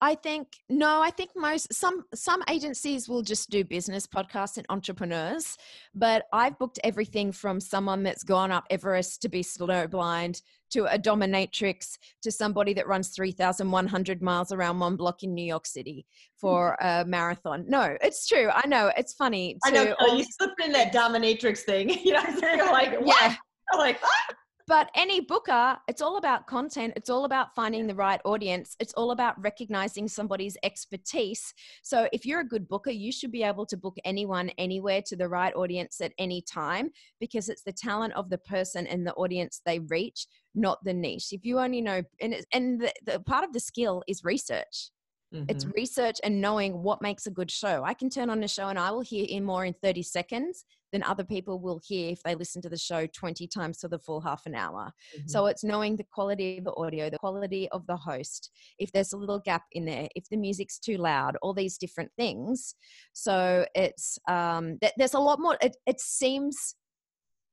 I 0.00 0.14
think 0.14 0.48
no, 0.68 1.02
I 1.02 1.10
think 1.10 1.30
most 1.34 1.72
some 1.74 2.04
some 2.14 2.42
agencies 2.48 3.08
will 3.08 3.22
just 3.22 3.50
do 3.50 3.64
business 3.64 4.06
podcasts 4.06 4.56
and 4.56 4.66
entrepreneurs, 4.68 5.56
but 5.94 6.26
I've 6.32 6.58
booked 6.58 6.78
everything 6.84 7.32
from 7.32 7.60
someone 7.60 8.04
that's 8.04 8.22
gone 8.22 8.52
up 8.52 8.64
Everest 8.70 9.22
to 9.22 9.28
be 9.28 9.42
snowblind 9.42 10.40
to 10.70 10.84
a 10.84 10.98
dominatrix 10.98 11.96
to 12.22 12.30
somebody 12.30 12.74
that 12.74 12.86
runs 12.86 13.08
3,100 13.08 14.22
miles 14.22 14.52
around 14.52 14.76
Mont 14.76 14.98
Blanc 14.98 15.22
in 15.22 15.34
New 15.34 15.44
York 15.44 15.66
City 15.66 16.06
for 16.36 16.76
a 16.80 17.04
marathon. 17.04 17.64
No, 17.68 17.96
it's 18.00 18.26
true. 18.26 18.50
I 18.52 18.66
know 18.66 18.92
it's 18.96 19.14
funny. 19.14 19.56
I 19.64 19.70
know 19.70 19.94
all 19.98 20.16
you 20.16 20.24
slipped 20.24 20.62
in 20.62 20.72
that 20.72 20.92
dominatrix 20.92 21.60
thing. 21.60 21.88
you 22.04 22.12
know, 22.12 22.22
you're 22.42 22.70
like, 22.70 23.00
what? 23.00 23.20
Yeah. 23.20 23.34
I'm 23.72 23.78
like, 23.78 23.98
ah! 24.02 24.34
But 24.68 24.90
any 24.94 25.20
booker 25.20 25.76
it's 25.88 26.02
all 26.02 26.18
about 26.18 26.46
content 26.46 26.92
it's 26.94 27.08
all 27.08 27.24
about 27.24 27.54
finding 27.54 27.86
the 27.86 27.94
right 27.94 28.20
audience 28.24 28.76
it's 28.78 28.92
all 28.92 29.10
about 29.10 29.40
recognizing 29.42 30.06
somebody's 30.06 30.56
expertise. 30.62 31.54
So 31.82 32.08
if 32.12 32.26
you're 32.26 32.40
a 32.40 32.46
good 32.46 32.68
booker 32.68 32.90
you 32.90 33.10
should 33.10 33.32
be 33.32 33.42
able 33.42 33.66
to 33.66 33.76
book 33.76 33.96
anyone 34.04 34.50
anywhere 34.58 35.02
to 35.06 35.16
the 35.16 35.28
right 35.28 35.54
audience 35.56 36.00
at 36.00 36.12
any 36.18 36.42
time 36.42 36.90
because 37.18 37.48
it's 37.48 37.62
the 37.62 37.72
talent 37.72 38.12
of 38.14 38.28
the 38.28 38.38
person 38.38 38.86
and 38.86 39.06
the 39.06 39.14
audience 39.14 39.62
they 39.64 39.80
reach 39.80 40.26
not 40.54 40.82
the 40.84 40.94
niche. 40.94 41.32
If 41.32 41.44
you 41.44 41.58
only 41.58 41.80
know 41.80 42.02
and 42.20 42.36
and 42.52 42.80
the, 42.80 42.92
the 43.04 43.20
part 43.20 43.44
of 43.44 43.52
the 43.52 43.60
skill 43.60 44.02
is 44.06 44.24
research 44.24 44.90
it's 45.30 45.64
Mhm. 45.64 45.74
research 45.74 46.18
and 46.24 46.40
knowing 46.40 46.82
what 46.82 47.02
makes 47.02 47.26
a 47.26 47.30
good 47.30 47.50
show. 47.50 47.84
I 47.84 47.94
can 47.94 48.08
turn 48.08 48.30
on 48.30 48.42
a 48.42 48.48
show 48.48 48.68
and 48.68 48.78
I 48.78 48.90
will 48.90 49.02
hear 49.02 49.26
in 49.28 49.44
more 49.44 49.64
in 49.64 49.74
30 49.74 50.02
seconds 50.02 50.64
than 50.90 51.02
other 51.02 51.24
people 51.24 51.58
will 51.58 51.80
hear 51.84 52.10
if 52.10 52.22
they 52.22 52.34
listen 52.34 52.62
to 52.62 52.68
the 52.70 52.78
show 52.78 53.06
20 53.06 53.46
times 53.46 53.80
for 53.80 53.88
the 53.88 53.98
full 53.98 54.22
half 54.22 54.46
an 54.46 54.54
hour. 54.54 54.90
Mhm. 55.18 55.28
So 55.30 55.46
it's 55.46 55.62
knowing 55.62 55.96
the 55.96 56.04
quality 56.04 56.58
of 56.58 56.64
the 56.64 56.74
audio, 56.74 57.10
the 57.10 57.18
quality 57.18 57.68
of 57.70 57.86
the 57.86 57.96
host, 57.96 58.50
if 58.78 58.90
there's 58.92 59.12
a 59.12 59.18
little 59.18 59.38
gap 59.38 59.64
in 59.72 59.84
there, 59.84 60.08
if 60.14 60.28
the 60.30 60.38
music's 60.38 60.78
too 60.78 60.96
loud, 60.96 61.36
all 61.42 61.52
these 61.52 61.76
different 61.76 62.10
things. 62.16 62.74
So 63.12 63.66
it's 63.74 64.18
um, 64.28 64.78
th- 64.80 64.94
there's 64.96 65.14
a 65.14 65.20
lot 65.20 65.40
more. 65.40 65.58
It, 65.60 65.76
it 65.86 66.00
seems 66.00 66.74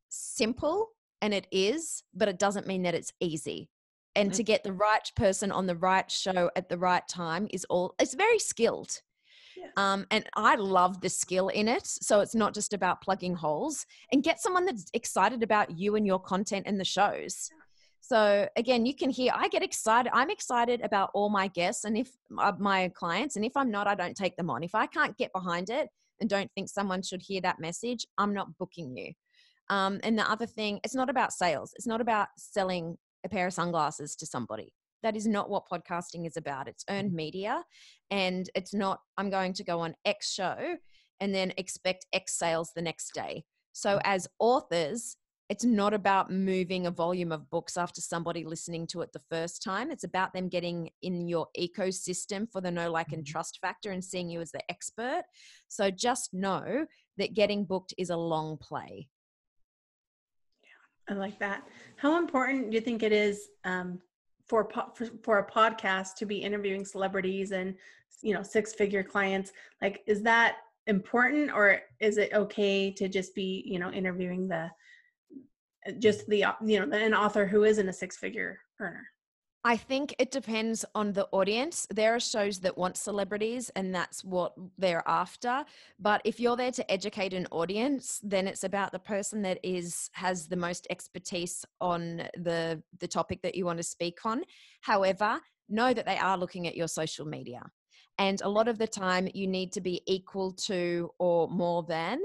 simple 0.10 0.90
and 1.22 1.34
it 1.34 1.48
is, 1.52 2.04
but 2.14 2.28
it 2.30 2.40
doesn't 2.40 2.68
mean 2.68 2.84
that 2.84 2.96
it's 2.96 3.12
easy. 3.20 3.70
And 4.16 4.34
to 4.34 4.44
get 4.44 4.64
the 4.64 4.74
right 4.74 5.12
person 5.16 5.52
on 5.52 5.66
the 5.66 5.76
right 5.76 6.10
show 6.10 6.50
at 6.56 6.70
the 6.70 6.78
right 6.78 7.06
time 7.08 7.48
is 7.52 7.66
all. 7.66 7.96
It's 8.00 8.14
very 8.14 8.40
skilled. 8.40 9.02
Yes. 9.58 9.72
Um, 9.78 10.06
and 10.12 10.26
I 10.36 10.56
love 10.56 11.02
the 11.02 11.10
skill 11.10 11.50
in 11.50 11.68
it. 11.68 11.86
So 11.86 12.20
it's 12.20 12.36
not 12.36 12.54
just 12.54 12.74
about 12.74 13.02
plugging 13.02 13.36
holes 13.36 13.86
and 14.12 14.24
get 14.24 14.40
someone 14.40 14.66
that's 14.66 14.86
excited 14.94 15.44
about 15.44 15.78
you 15.78 15.96
and 15.96 16.06
your 16.06 16.20
content 16.20 16.66
and 16.68 16.80
the 16.80 16.86
shows. 16.86 17.50
So 18.02 18.48
again, 18.56 18.86
you 18.86 18.94
can 18.94 19.10
hear, 19.10 19.32
I 19.34 19.48
get 19.48 19.64
excited. 19.64 20.12
I'm 20.14 20.30
excited 20.30 20.82
about 20.82 21.10
all 21.14 21.30
my 21.30 21.48
guests 21.48 21.86
and 21.86 21.98
if 21.98 22.10
uh, 22.38 22.52
my 22.60 22.90
clients, 22.90 23.36
and 23.36 23.44
if 23.44 23.58
I'm 23.58 23.72
not, 23.72 23.88
I 23.88 23.96
don't 23.96 24.16
take 24.16 24.36
them 24.36 24.50
on. 24.50 24.64
If 24.64 24.76
I 24.76 24.86
can't 24.86 25.18
get 25.18 25.34
behind 25.34 25.70
it 25.72 25.90
and 26.22 26.30
don't 26.30 26.52
think 26.54 26.70
someone 26.70 27.02
should 27.02 27.24
hear 27.24 27.42
that 27.42 27.60
message, 27.60 28.06
I'm 28.18 28.34
not 28.34 28.58
booking 28.60 28.96
you. 28.96 29.14
Um, 29.70 30.00
and 30.04 30.20
the 30.20 30.30
other 30.30 30.46
thing, 30.46 30.80
it's 30.84 30.94
not 30.94 31.10
about 31.10 31.34
sales. 31.34 31.74
It's 31.76 31.88
not 31.88 32.00
about 32.00 32.28
selling 32.38 32.98
a 33.26 33.30
pair 33.30 33.48
of 33.48 33.54
sunglasses 33.54 34.16
to 34.18 34.26
somebody. 34.26 34.72
That 35.04 35.16
is 35.18 35.28
not 35.28 35.50
what 35.50 35.68
podcasting 35.72 36.26
is 36.26 36.38
about. 36.38 36.68
It's 36.68 36.86
earned 36.90 37.14
media. 37.14 37.64
And 38.10 38.50
it's 38.56 38.74
not, 38.74 39.00
I'm 39.18 39.30
going 39.30 39.54
to 39.54 39.64
go 39.64 39.82
on 39.82 39.96
X 40.06 40.32
show 40.32 40.78
and 41.20 41.34
then 41.34 41.54
expect 41.58 42.06
X 42.14 42.38
sales 42.38 42.72
the 42.76 42.82
next 42.82 43.14
day. 43.14 43.44
So, 43.74 44.00
as 44.04 44.28
authors, 44.40 45.18
it's 45.48 45.64
not 45.64 45.94
about 45.94 46.32
moving 46.32 46.88
a 46.88 46.92
volume 46.92 47.32
of 47.32 47.50
books 47.52 47.78
after 47.78 48.02
somebody 48.02 48.44
listening 48.44 48.88
to 48.88 49.02
it 49.02 49.12
the 49.14 49.22
first 49.30 49.62
time. 49.62 49.92
It's 49.92 50.04
about 50.04 50.34
them 50.34 50.50
getting 50.50 50.90
in 51.04 51.28
your 51.28 51.48
ecosystem 51.60 52.52
for 52.52 52.62
the 52.62 52.72
know, 52.72 52.90
like, 52.90 53.12
and 53.12 53.24
Mhm. 53.24 53.28
trust 53.28 53.60
factor 53.62 53.92
and 53.92 54.04
seeing 54.04 54.30
you 54.30 54.42
as 54.42 54.52
the 54.52 54.72
expert. 54.72 55.24
So, 55.68 55.92
just 55.92 56.34
know 56.34 56.88
that 57.18 57.34
getting 57.36 57.66
booked 57.66 57.94
is 57.98 58.10
a 58.10 58.18
long 58.18 58.58
play. 58.58 59.10
I 61.08 61.14
like 61.14 61.40
that. 61.40 61.68
How 61.98 62.18
important 62.18 62.72
do 62.72 62.76
you 62.76 62.82
think 62.82 63.04
it 63.04 63.12
is 63.12 63.50
um, 63.64 64.00
for, 64.48 64.66
po- 64.66 64.92
for 64.94 65.08
for 65.24 65.40
a 65.40 65.50
podcast 65.50 66.16
to 66.16 66.26
be 66.26 66.38
interviewing 66.38 66.86
celebrities 66.86 67.52
and 67.52 67.76
you 68.22 68.34
know 68.34 68.44
six 68.44 68.74
figure 68.74 69.04
clients? 69.04 69.52
Like, 69.82 70.02
is 70.08 70.22
that 70.24 70.58
important, 70.88 71.52
or 71.52 71.82
is 72.00 72.18
it 72.18 72.34
okay 72.34 72.92
to 72.92 73.08
just 73.08 73.36
be 73.36 73.64
you 73.66 73.80
know 73.80 73.92
interviewing 73.92 74.48
the 74.48 74.72
just 76.00 76.26
the 76.28 76.46
you 76.64 76.86
know 76.86 76.98
an 76.98 77.14
author 77.14 77.46
who 77.46 77.64
isn't 77.64 77.90
a 77.90 77.94
six 77.94 78.18
figure 78.18 78.60
earner? 78.80 79.06
I 79.68 79.78
think 79.78 80.14
it 80.20 80.30
depends 80.30 80.86
on 80.94 81.12
the 81.12 81.28
audience. 81.32 81.88
There 81.90 82.14
are 82.14 82.20
shows 82.20 82.60
that 82.60 82.78
want 82.78 82.98
celebrities 82.98 83.72
and 83.76 83.94
that's 83.94 84.24
what 84.24 84.54
they're 84.78 85.04
after. 85.08 85.66
But 86.00 86.22
if 86.24 86.40
you're 86.40 86.56
there 86.56 86.70
to 86.70 86.92
educate 86.92 87.34
an 87.34 87.48
audience, 87.50 88.20
then 88.22 88.48
it's 88.48 88.64
about 88.64 88.92
the 88.92 89.00
person 89.00 89.42
that 89.42 89.60
is 89.64 90.12
has 90.14 90.48
the 90.48 90.56
most 90.56 90.86
expertise 90.92 91.66
on 91.82 92.18
the 92.36 92.84
the 93.00 93.08
topic 93.08 93.42
that 93.42 93.56
you 93.56 93.66
want 93.66 93.78
to 93.78 93.84
speak 93.84 94.24
on. 94.24 94.44
However, 94.82 95.40
know 95.68 95.96
that 95.96 96.06
they 96.06 96.20
are 96.20 96.38
looking 96.38 96.68
at 96.68 96.78
your 96.78 96.88
social 96.88 97.26
media. 97.26 97.64
And 98.20 98.42
a 98.42 98.50
lot 98.50 98.68
of 98.68 98.78
the 98.78 98.88
time 98.88 99.28
you 99.34 99.48
need 99.48 99.72
to 99.74 99.82
be 99.82 100.04
equal 100.06 100.54
to 100.70 101.10
or 101.18 101.50
more 101.50 101.82
than 101.84 102.20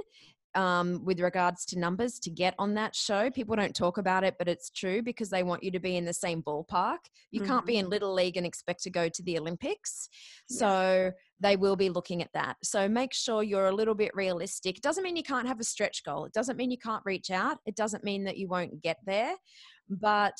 um, 0.55 1.05
with 1.05 1.21
regards 1.21 1.65
to 1.67 1.79
numbers 1.79 2.19
to 2.21 2.31
get 2.31 2.55
on 2.59 2.75
that 2.75 2.95
show. 2.95 3.31
People 3.31 3.57
don't 3.57 3.75
talk 3.75 3.99
about 3.99 4.25
it, 4.25 4.37
but 4.39 4.49
it's 4.49 4.71
true 4.71 5.03
because 5.03 5.31
they 5.31 5.43
want 5.43 5.63
you 5.63 5.71
to 5.71 5.81
be 5.81 5.97
in 5.97 6.05
the 6.05 6.13
same 6.13 6.43
ballpark. 6.43 6.99
You 7.31 7.43
can't 7.43 7.67
be 7.67 7.77
in 7.77 7.89
Little 7.89 8.13
League 8.13 8.37
and 8.37 8.47
expect 8.47 8.83
to 8.85 8.91
go 8.91 9.09
to 9.09 9.23
the 9.23 9.39
Olympics. 9.39 10.09
Yeah. 10.49 10.59
So 10.59 11.13
they 11.41 11.57
will 11.57 11.77
be 11.77 11.89
looking 11.89 12.23
at 12.23 12.33
that. 12.35 12.57
So 12.63 12.89
make 12.89 13.15
sure 13.15 13.43
you're 13.43 13.69
a 13.69 13.75
little 13.75 13.95
bit 13.95 14.11
realistic. 14.15 14.77
It 14.77 14.83
doesn't 14.83 15.05
mean 15.05 15.17
you 15.17 15.23
can't 15.23 15.49
have 15.49 15.61
a 15.61 15.65
stretch 15.65 16.05
goal, 16.05 16.25
it 16.25 16.33
doesn't 16.33 16.57
mean 16.57 16.71
you 16.71 16.79
can't 16.79 17.03
reach 17.05 17.31
out, 17.31 17.59
it 17.67 17.77
doesn't 17.77 18.05
mean 18.05 18.25
that 18.25 18.37
you 18.37 18.49
won't 18.49 18.83
get 18.83 18.99
there. 19.07 19.35
But 19.89 20.35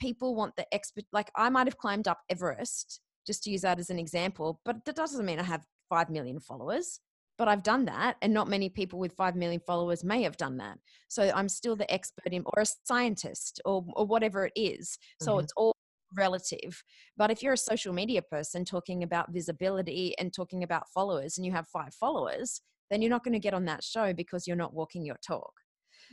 people 0.00 0.34
want 0.34 0.54
the 0.56 0.72
expert, 0.72 1.04
like 1.12 1.30
I 1.36 1.50
might 1.50 1.66
have 1.66 1.78
climbed 1.78 2.08
up 2.08 2.20
Everest, 2.30 3.00
just 3.26 3.42
to 3.44 3.50
use 3.50 3.62
that 3.62 3.78
as 3.78 3.90
an 3.90 3.98
example, 3.98 4.60
but 4.64 4.84
that 4.84 4.96
doesn't 4.96 5.26
mean 5.26 5.38
I 5.38 5.42
have 5.42 5.64
5 5.90 6.10
million 6.10 6.40
followers 6.40 7.00
but 7.38 7.48
I've 7.48 7.62
done 7.62 7.84
that, 7.86 8.16
and 8.20 8.34
not 8.34 8.48
many 8.48 8.68
people 8.68 8.98
with 8.98 9.12
5 9.14 9.36
million 9.36 9.60
followers 9.66 10.02
may 10.04 10.22
have 10.22 10.36
done 10.36 10.56
that. 10.58 10.78
So 11.08 11.30
I'm 11.34 11.48
still 11.48 11.76
the 11.76 11.90
expert 11.90 12.32
in, 12.32 12.42
or 12.44 12.62
a 12.62 12.66
scientist, 12.84 13.60
or, 13.64 13.84
or 13.94 14.04
whatever 14.04 14.46
it 14.46 14.52
is. 14.56 14.98
So 15.20 15.36
Mhm. 15.36 15.44
it's 15.44 15.52
all 15.56 15.72
relative. 16.16 16.82
But 17.16 17.30
if 17.30 17.42
you're 17.42 17.52
a 17.52 17.56
social 17.58 17.92
media 17.92 18.22
person 18.22 18.64
talking 18.64 19.02
about 19.02 19.30
visibility 19.32 20.14
and 20.18 20.32
talking 20.34 20.62
about 20.64 20.88
followers 20.88 21.36
and 21.38 21.46
you 21.46 21.52
have 21.52 21.68
five 21.68 21.94
followers, 21.94 22.60
then 22.90 23.02
you're 23.02 23.10
not 23.10 23.22
going 23.24 23.34
to 23.34 23.38
get 23.38 23.54
on 23.54 23.66
that 23.66 23.84
show 23.84 24.12
because 24.12 24.46
you're 24.46 24.56
not 24.56 24.74
walking 24.74 25.04
your 25.04 25.18
talk. 25.26 25.52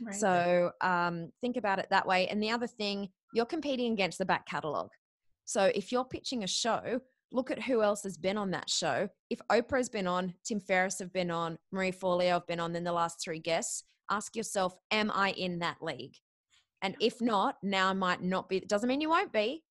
Right. 0.00 0.14
So 0.14 0.70
um, 0.82 1.32
think 1.40 1.56
about 1.56 1.78
it 1.78 1.88
that 1.90 2.06
way. 2.06 2.28
And 2.28 2.42
the 2.42 2.50
other 2.50 2.66
thing, 2.66 3.08
you're 3.32 3.46
competing 3.46 3.92
against 3.92 4.18
the 4.18 4.26
back 4.26 4.46
catalog. 4.46 4.90
So 5.46 5.72
if 5.74 5.90
you're 5.90 6.04
pitching 6.04 6.44
a 6.44 6.46
show, 6.46 7.00
look 7.32 7.50
at 7.50 7.62
who 7.62 7.82
else 7.82 8.02
has 8.04 8.16
been 8.16 8.36
on 8.36 8.50
that 8.52 8.70
show. 8.70 9.08
If 9.30 9.40
Oprah's 9.50 9.88
been 9.88 10.06
on, 10.06 10.34
Tim 10.44 10.60
Ferriss 10.60 10.98
have 10.98 11.12
been 11.12 11.30
on, 11.30 11.58
Marie 11.72 11.92
Forleo 11.92 12.34
have 12.34 12.46
been 12.46 12.60
on, 12.60 12.72
then 12.72 12.84
the 12.84 12.92
last 12.92 13.20
three 13.22 13.40
guests, 13.40 13.84
ask 14.10 14.36
yourself, 14.36 14.74
am 14.90 15.10
I 15.10 15.32
in 15.32 15.58
that 15.60 15.78
league? 15.80 16.16
And 16.82 16.94
if 17.00 17.20
not, 17.20 17.56
now 17.62 17.92
might 17.94 18.22
not 18.22 18.48
be, 18.48 18.60
doesn't 18.60 18.88
mean 18.88 19.00
you 19.00 19.10
won't 19.10 19.32
be, 19.32 19.64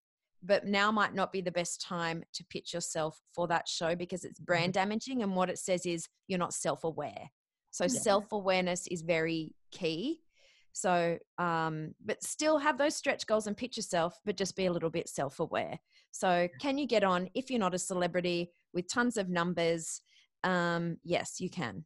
but 0.44 0.65
now 0.65 0.91
might 0.91 1.13
not 1.13 1.32
be 1.32 1.41
the 1.41 1.52
best 1.52 1.82
time 1.82 2.24
to 2.34 2.46
pitch 2.50 2.74
yourself 2.74 3.20
for 3.34 3.48
that 3.48 3.68
show 3.68 3.96
because 3.96 4.24
it's 4.24 4.39
brand 4.39 4.74
mm-hmm. 4.74 4.89
damaging. 4.89 5.24
And 5.24 5.36
what 5.36 5.50
it 5.50 5.58
says 5.58 5.86
is 5.86 6.08
you're 6.28 6.39
not 6.39 6.54
self 6.54 6.84
aware. 6.84 7.30
So 7.72 7.86
yeah. 7.86 8.00
self 8.00 8.32
awareness 8.32 8.88
is 8.88 9.02
very 9.02 9.54
key. 9.72 10.22
So, 10.74 11.18
um, 11.38 11.96
but 12.04 12.22
still 12.22 12.58
have 12.58 12.78
those 12.78 12.96
stretch 12.96 13.26
goals 13.26 13.48
and 13.48 13.56
pitch 13.56 13.78
yourself, 13.78 14.20
but 14.26 14.36
just 14.36 14.58
be 14.58 14.65
a 14.65 14.72
little 14.72 14.89
bit 14.89 15.08
self 15.08 15.39
aware. 15.39 15.80
So, 16.15 16.47
can 16.62 16.78
you 16.78 16.88
get 16.88 17.04
on 17.04 17.30
if 17.34 17.51
you're 17.51 17.60
not 17.60 17.75
a 17.75 17.78
celebrity 17.78 18.49
with 18.73 18.88
tons 18.88 19.17
of 19.17 19.28
numbers? 19.28 19.99
Um, 20.45 20.95
yes, 21.04 21.41
you 21.41 21.49
can. 21.49 21.84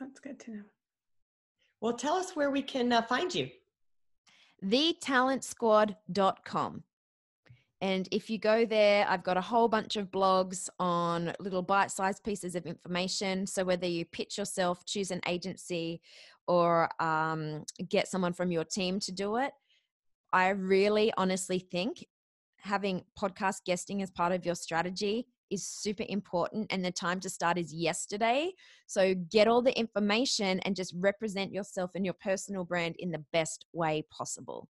That's 0.00 0.18
good 0.18 0.40
to 0.40 0.50
know. 0.50 0.62
Well, 1.80 1.92
tell 1.92 2.14
us 2.14 2.34
where 2.34 2.50
we 2.50 2.62
can 2.62 2.92
uh, 2.92 3.02
find 3.02 3.32
you. 3.32 3.50
TheTalentSquad.com. 4.64 6.82
And 7.80 8.08
if 8.10 8.28
you 8.28 8.38
go 8.38 8.66
there, 8.66 9.06
I've 9.08 9.22
got 9.22 9.36
a 9.36 9.40
whole 9.40 9.68
bunch 9.68 9.94
of 9.94 10.10
blogs 10.10 10.68
on 10.80 11.32
little 11.38 11.62
bite 11.62 11.92
sized 11.92 12.24
pieces 12.24 12.56
of 12.56 12.66
information. 12.66 13.46
So, 13.46 13.62
whether 13.62 13.86
you 13.86 14.04
pitch 14.04 14.36
yourself, 14.36 14.84
choose 14.84 15.12
an 15.12 15.20
agency, 15.28 16.00
or 16.48 16.88
um, 17.00 17.62
get 17.88 18.08
someone 18.08 18.32
from 18.32 18.50
your 18.50 18.64
team 18.64 18.98
to 18.98 19.12
do 19.12 19.36
it, 19.36 19.52
I 20.32 20.48
really 20.48 21.12
honestly 21.16 21.60
think 21.60 22.04
having 22.60 23.04
podcast 23.18 23.64
guesting 23.64 24.02
as 24.02 24.10
part 24.10 24.32
of 24.32 24.44
your 24.44 24.54
strategy 24.54 25.26
is 25.50 25.66
super 25.66 26.04
important 26.08 26.66
and 26.70 26.84
the 26.84 26.90
time 26.90 27.20
to 27.20 27.30
start 27.30 27.58
is 27.58 27.72
yesterday. 27.72 28.52
So 28.86 29.14
get 29.14 29.48
all 29.48 29.62
the 29.62 29.78
information 29.78 30.60
and 30.60 30.76
just 30.76 30.94
represent 30.96 31.52
yourself 31.52 31.92
and 31.94 32.04
your 32.04 32.14
personal 32.14 32.64
brand 32.64 32.96
in 32.98 33.10
the 33.10 33.24
best 33.32 33.64
way 33.72 34.04
possible. 34.10 34.68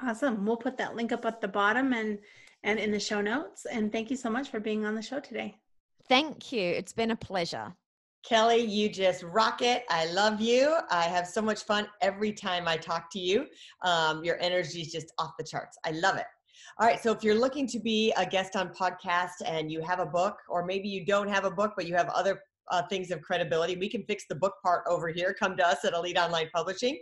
Awesome. 0.00 0.44
We'll 0.44 0.56
put 0.56 0.76
that 0.78 0.94
link 0.94 1.12
up 1.12 1.24
at 1.24 1.40
the 1.40 1.48
bottom 1.48 1.92
and 1.92 2.18
and 2.64 2.78
in 2.80 2.90
the 2.90 3.00
show 3.00 3.20
notes 3.20 3.66
and 3.66 3.92
thank 3.92 4.10
you 4.10 4.16
so 4.16 4.28
much 4.28 4.50
for 4.50 4.60
being 4.60 4.84
on 4.84 4.94
the 4.94 5.02
show 5.02 5.20
today. 5.20 5.56
Thank 6.08 6.52
you. 6.52 6.62
It's 6.62 6.92
been 6.92 7.12
a 7.12 7.16
pleasure. 7.16 7.74
Kelly, 8.24 8.62
you 8.62 8.88
just 8.88 9.22
rock 9.22 9.62
it. 9.62 9.84
I 9.88 10.06
love 10.12 10.40
you. 10.40 10.76
I 10.90 11.04
have 11.04 11.26
so 11.26 11.40
much 11.40 11.62
fun 11.62 11.86
every 12.00 12.32
time 12.32 12.66
I 12.66 12.76
talk 12.76 13.10
to 13.12 13.18
you. 13.18 13.46
Um, 13.82 14.24
your 14.24 14.38
energy 14.40 14.82
is 14.82 14.92
just 14.92 15.12
off 15.18 15.32
the 15.38 15.44
charts. 15.44 15.78
I 15.84 15.92
love 15.92 16.16
it. 16.16 16.26
All 16.78 16.86
right. 16.86 17.00
So 17.02 17.12
if 17.12 17.22
you're 17.22 17.34
looking 17.34 17.66
to 17.68 17.78
be 17.78 18.12
a 18.16 18.26
guest 18.26 18.56
on 18.56 18.68
podcast 18.70 19.42
and 19.44 19.70
you 19.70 19.80
have 19.82 19.98
a 20.00 20.06
book, 20.06 20.38
or 20.48 20.64
maybe 20.64 20.88
you 20.88 21.04
don't 21.04 21.28
have 21.28 21.44
a 21.44 21.50
book, 21.50 21.72
but 21.76 21.86
you 21.86 21.94
have 21.94 22.08
other 22.10 22.42
uh, 22.70 22.82
things 22.88 23.10
of 23.10 23.22
credibility. 23.22 23.76
We 23.76 23.88
can 23.88 24.02
fix 24.04 24.24
the 24.28 24.34
book 24.34 24.54
part 24.62 24.84
over 24.88 25.08
here. 25.08 25.34
Come 25.38 25.56
to 25.56 25.66
us 25.66 25.84
at 25.84 25.92
Elite 25.92 26.18
Online 26.18 26.48
Publishing, 26.54 26.98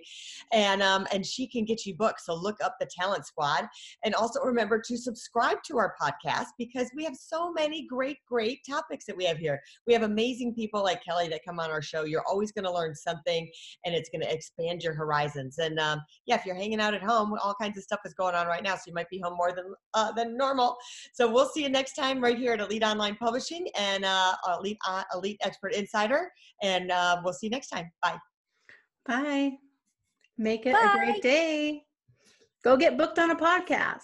and 0.52 0.82
um, 0.82 1.06
and 1.12 1.24
she 1.24 1.46
can 1.46 1.64
get 1.64 1.86
you 1.86 1.94
books. 1.94 2.26
So 2.26 2.34
look 2.34 2.56
up 2.64 2.76
the 2.80 2.86
Talent 2.86 3.26
Squad, 3.26 3.66
and 4.04 4.14
also 4.14 4.40
remember 4.40 4.80
to 4.86 4.96
subscribe 4.96 5.62
to 5.64 5.78
our 5.78 5.94
podcast 6.00 6.46
because 6.58 6.90
we 6.94 7.04
have 7.04 7.16
so 7.16 7.52
many 7.52 7.86
great, 7.86 8.18
great 8.28 8.60
topics 8.68 9.04
that 9.06 9.16
we 9.16 9.24
have 9.24 9.38
here. 9.38 9.60
We 9.86 9.92
have 9.92 10.02
amazing 10.02 10.54
people 10.54 10.82
like 10.82 11.04
Kelly 11.04 11.28
that 11.28 11.44
come 11.46 11.60
on 11.60 11.70
our 11.70 11.82
show. 11.82 12.04
You're 12.04 12.24
always 12.28 12.52
going 12.52 12.64
to 12.64 12.72
learn 12.72 12.94
something, 12.94 13.50
and 13.84 13.94
it's 13.94 14.08
going 14.10 14.22
to 14.22 14.32
expand 14.32 14.82
your 14.82 14.94
horizons. 14.94 15.58
And 15.58 15.78
um, 15.78 16.00
yeah, 16.26 16.36
if 16.36 16.46
you're 16.46 16.54
hanging 16.54 16.80
out 16.80 16.94
at 16.94 17.02
home, 17.02 17.34
all 17.42 17.54
kinds 17.60 17.76
of 17.76 17.84
stuff 17.84 18.00
is 18.04 18.14
going 18.14 18.34
on 18.34 18.46
right 18.46 18.62
now, 18.62 18.74
so 18.74 18.82
you 18.86 18.94
might 18.94 19.10
be 19.10 19.20
home 19.20 19.36
more 19.36 19.52
than 19.52 19.74
uh, 19.94 20.12
than 20.12 20.36
normal. 20.36 20.76
So 21.12 21.30
we'll 21.30 21.48
see 21.48 21.62
you 21.62 21.68
next 21.68 21.94
time 21.94 22.20
right 22.20 22.38
here 22.38 22.52
at 22.52 22.60
Elite 22.60 22.84
Online 22.84 23.16
Publishing 23.16 23.66
and 23.78 24.04
uh, 24.04 24.34
Elite 24.58 24.78
uh, 24.86 25.02
Elite 25.14 25.38
Expert 25.56 25.74
Insider. 25.74 26.30
And 26.62 26.90
uh, 26.90 27.20
we'll 27.24 27.32
see 27.32 27.46
you 27.46 27.50
next 27.50 27.68
time. 27.68 27.90
Bye. 28.02 28.18
Bye. 29.06 29.52
Make 30.38 30.66
it 30.66 30.74
Bye. 30.74 30.94
a 30.94 31.04
great 31.04 31.22
day. 31.22 31.82
Go 32.64 32.76
get 32.76 32.98
booked 32.98 33.18
on 33.18 33.30
a 33.30 33.36
podcast. 33.36 34.00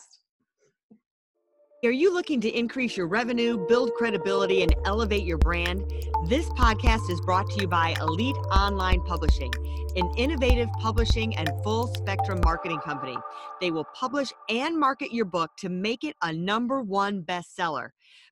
Are 1.85 1.91
you 1.91 2.15
looking 2.15 2.41
to 2.43 2.49
increase 2.49 2.97
your 2.97 3.09
revenue, 3.09 3.67
build 3.67 3.93
credibility, 3.95 4.63
and 4.63 4.73
elevate 4.85 5.25
your 5.25 5.39
brand? 5.39 5.85
This 6.29 6.49
podcast 6.51 7.11
is 7.11 7.21
brought 7.23 7.51
to 7.51 7.63
you 7.63 7.67
by 7.67 7.97
Elite 8.01 8.37
Online 8.53 9.01
Publishing, 9.03 9.53
an 9.97 10.09
innovative 10.17 10.69
publishing 10.79 11.37
and 11.37 11.51
full 11.65 11.89
spectrum 11.89 12.41
marketing 12.45 12.79
company. 12.79 13.17
They 13.61 13.73
will 13.73 13.87
publish 13.97 14.33
and 14.49 14.79
market 14.79 15.13
your 15.13 15.25
book 15.25 15.51
to 15.59 15.69
make 15.69 16.05
it 16.05 16.15
a 16.23 16.33
number 16.33 16.83
one 16.83 17.23
bestseller. 17.23 17.89